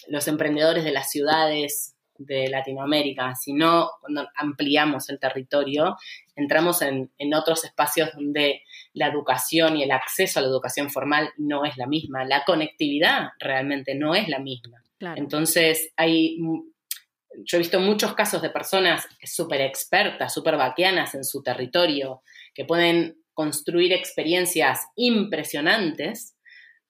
los 0.06 0.28
emprendedores 0.28 0.84
de 0.84 0.92
las 0.92 1.10
ciudades 1.10 1.94
de 2.18 2.48
Latinoamérica, 2.48 3.34
sino 3.34 3.90
cuando 4.00 4.28
ampliamos 4.36 5.08
el 5.10 5.18
territorio, 5.18 5.96
entramos 6.36 6.82
en, 6.82 7.10
otros 7.34 7.64
espacios 7.64 8.10
donde 8.14 8.62
la 8.94 9.08
educación 9.08 9.76
y 9.76 9.82
el 9.82 9.90
acceso 9.90 10.38
a 10.38 10.42
la 10.42 10.48
educación 10.48 10.88
formal 10.88 11.30
no 11.36 11.64
es 11.64 11.76
la 11.76 11.86
misma, 11.86 12.24
la 12.24 12.44
conectividad 12.44 13.30
realmente 13.38 13.94
no 13.94 14.14
es 14.14 14.28
la 14.28 14.38
misma. 14.38 14.82
Entonces, 15.16 15.92
hay, 15.96 16.38
yo 16.38 17.56
he 17.56 17.58
visto 17.58 17.78
muchos 17.80 18.14
casos 18.14 18.40
de 18.40 18.50
personas 18.50 19.06
súper 19.22 19.60
expertas, 19.60 20.32
súper 20.32 20.56
vaquianas 20.56 21.14
en 21.14 21.24
su 21.24 21.42
territorio, 21.42 22.22
que 22.54 22.64
pueden 22.64 23.18
construir 23.34 23.92
experiencias 23.92 24.86
impresionantes, 24.94 26.36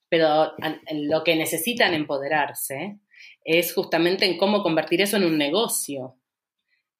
pero 0.08 0.52
lo 0.92 1.24
que 1.24 1.34
necesitan 1.34 1.94
empoderarse 1.94 2.98
es 3.44 3.74
justamente 3.74 4.26
en 4.26 4.36
cómo 4.36 4.62
convertir 4.62 5.00
eso 5.00 5.16
en 5.16 5.24
un 5.24 5.38
negocio, 5.38 6.16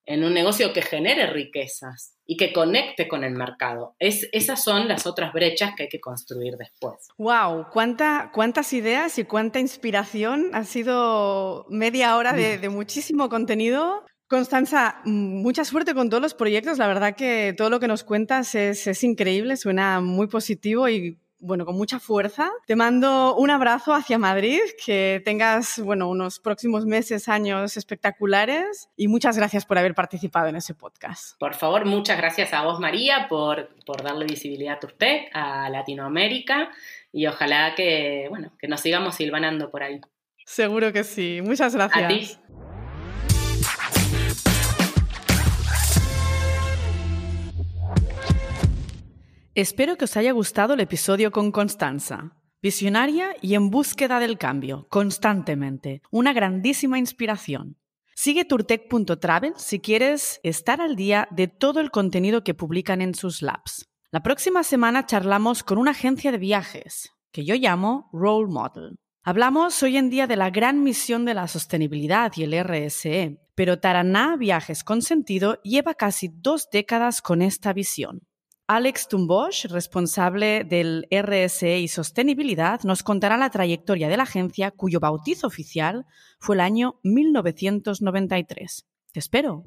en 0.06 0.24
un 0.24 0.34
negocio 0.34 0.72
que 0.72 0.82
genere 0.82 1.26
riquezas 1.26 2.16
y 2.26 2.36
que 2.36 2.52
conecte 2.52 3.08
con 3.08 3.24
el 3.24 3.34
mercado. 3.34 3.94
Es, 3.98 4.28
esas 4.32 4.62
son 4.62 4.88
las 4.88 5.06
otras 5.06 5.32
brechas 5.32 5.72
que 5.76 5.84
hay 5.84 5.88
que 5.88 6.00
construir 6.00 6.54
después. 6.56 6.94
¡Wow! 7.18 7.66
¿Cuánta, 7.72 8.30
¿Cuántas 8.32 8.72
ideas 8.72 9.18
y 9.18 9.24
cuánta 9.24 9.60
inspiración? 9.60 10.50
Ha 10.52 10.64
sido 10.64 11.66
media 11.68 12.16
hora 12.16 12.32
de, 12.32 12.58
de 12.58 12.68
muchísimo 12.68 13.28
contenido. 13.28 14.04
Constanza, 14.26 15.00
mucha 15.04 15.64
suerte 15.64 15.94
con 15.94 16.08
todos 16.08 16.22
los 16.22 16.34
proyectos. 16.34 16.78
La 16.78 16.86
verdad 16.86 17.14
que 17.14 17.54
todo 17.56 17.70
lo 17.70 17.78
que 17.78 17.88
nos 17.88 18.04
cuentas 18.04 18.54
es, 18.54 18.86
es 18.86 19.04
increíble, 19.04 19.56
suena 19.56 20.00
muy 20.00 20.26
positivo 20.26 20.88
y 20.88 21.18
bueno, 21.44 21.66
con 21.66 21.76
mucha 21.76 22.00
fuerza. 22.00 22.50
Te 22.66 22.74
mando 22.76 23.36
un 23.36 23.50
abrazo 23.50 23.94
hacia 23.94 24.18
Madrid, 24.18 24.60
que 24.84 25.22
tengas, 25.24 25.78
bueno, 25.78 26.08
unos 26.08 26.40
próximos 26.40 26.86
meses, 26.86 27.28
años 27.28 27.76
espectaculares 27.76 28.88
y 28.96 29.08
muchas 29.08 29.36
gracias 29.36 29.66
por 29.66 29.78
haber 29.78 29.94
participado 29.94 30.48
en 30.48 30.56
ese 30.56 30.74
podcast. 30.74 31.38
Por 31.38 31.54
favor, 31.54 31.84
muchas 31.84 32.16
gracias 32.16 32.52
a 32.52 32.62
vos, 32.62 32.80
María, 32.80 33.26
por, 33.28 33.68
por 33.84 34.02
darle 34.02 34.24
visibilidad 34.24 34.76
a 34.76 34.80
Turtec, 34.80 35.30
a 35.34 35.68
Latinoamérica 35.68 36.70
y 37.12 37.26
ojalá 37.26 37.74
que, 37.74 38.26
bueno, 38.30 38.52
que 38.58 38.68
nos 38.68 38.80
sigamos 38.80 39.14
silvanando 39.14 39.70
por 39.70 39.82
ahí. 39.82 40.00
Seguro 40.46 40.92
que 40.92 41.04
sí. 41.04 41.40
Muchas 41.42 41.74
gracias. 41.74 42.04
A 42.04 42.08
ti. 42.08 42.63
Espero 49.56 49.96
que 49.96 50.06
os 50.06 50.16
haya 50.16 50.32
gustado 50.32 50.74
el 50.74 50.80
episodio 50.80 51.30
con 51.30 51.52
Constanza. 51.52 52.32
Visionaria 52.60 53.36
y 53.40 53.54
en 53.54 53.70
búsqueda 53.70 54.18
del 54.18 54.36
cambio, 54.36 54.88
constantemente. 54.90 56.02
Una 56.10 56.32
grandísima 56.32 56.98
inspiración. 56.98 57.76
Sigue 58.16 58.44
turtec.travel 58.44 59.52
si 59.56 59.78
quieres 59.78 60.40
estar 60.42 60.80
al 60.80 60.96
día 60.96 61.28
de 61.30 61.46
todo 61.46 61.78
el 61.78 61.92
contenido 61.92 62.42
que 62.42 62.54
publican 62.54 63.00
en 63.00 63.14
sus 63.14 63.42
labs. 63.42 63.88
La 64.10 64.24
próxima 64.24 64.64
semana 64.64 65.06
charlamos 65.06 65.62
con 65.62 65.78
una 65.78 65.92
agencia 65.92 66.32
de 66.32 66.38
viajes, 66.38 67.12
que 67.30 67.44
yo 67.44 67.54
llamo 67.54 68.10
Role 68.12 68.50
Model. 68.50 68.96
Hablamos 69.22 69.80
hoy 69.84 69.98
en 69.98 70.10
día 70.10 70.26
de 70.26 70.34
la 70.34 70.50
gran 70.50 70.82
misión 70.82 71.24
de 71.24 71.34
la 71.34 71.46
sostenibilidad 71.46 72.32
y 72.34 72.42
el 72.42 72.60
RSE, 72.60 73.38
pero 73.54 73.78
Taraná 73.78 74.36
Viajes 74.36 74.82
con 74.82 75.00
Sentido 75.00 75.62
lleva 75.62 75.94
casi 75.94 76.28
dos 76.28 76.68
décadas 76.72 77.22
con 77.22 77.40
esta 77.40 77.72
visión. 77.72 78.22
Alex 78.66 79.08
Tumbosch, 79.08 79.66
responsable 79.66 80.64
del 80.64 81.06
RSE 81.10 81.80
y 81.80 81.88
sostenibilidad, 81.88 82.80
nos 82.82 83.02
contará 83.02 83.36
la 83.36 83.50
trayectoria 83.50 84.08
de 84.08 84.16
la 84.16 84.22
agencia 84.22 84.70
cuyo 84.70 85.00
bautizo 85.00 85.46
oficial 85.46 86.06
fue 86.38 86.56
el 86.56 86.60
año 86.60 86.98
1993. 87.02 88.86
Te 89.12 89.18
espero. 89.18 89.64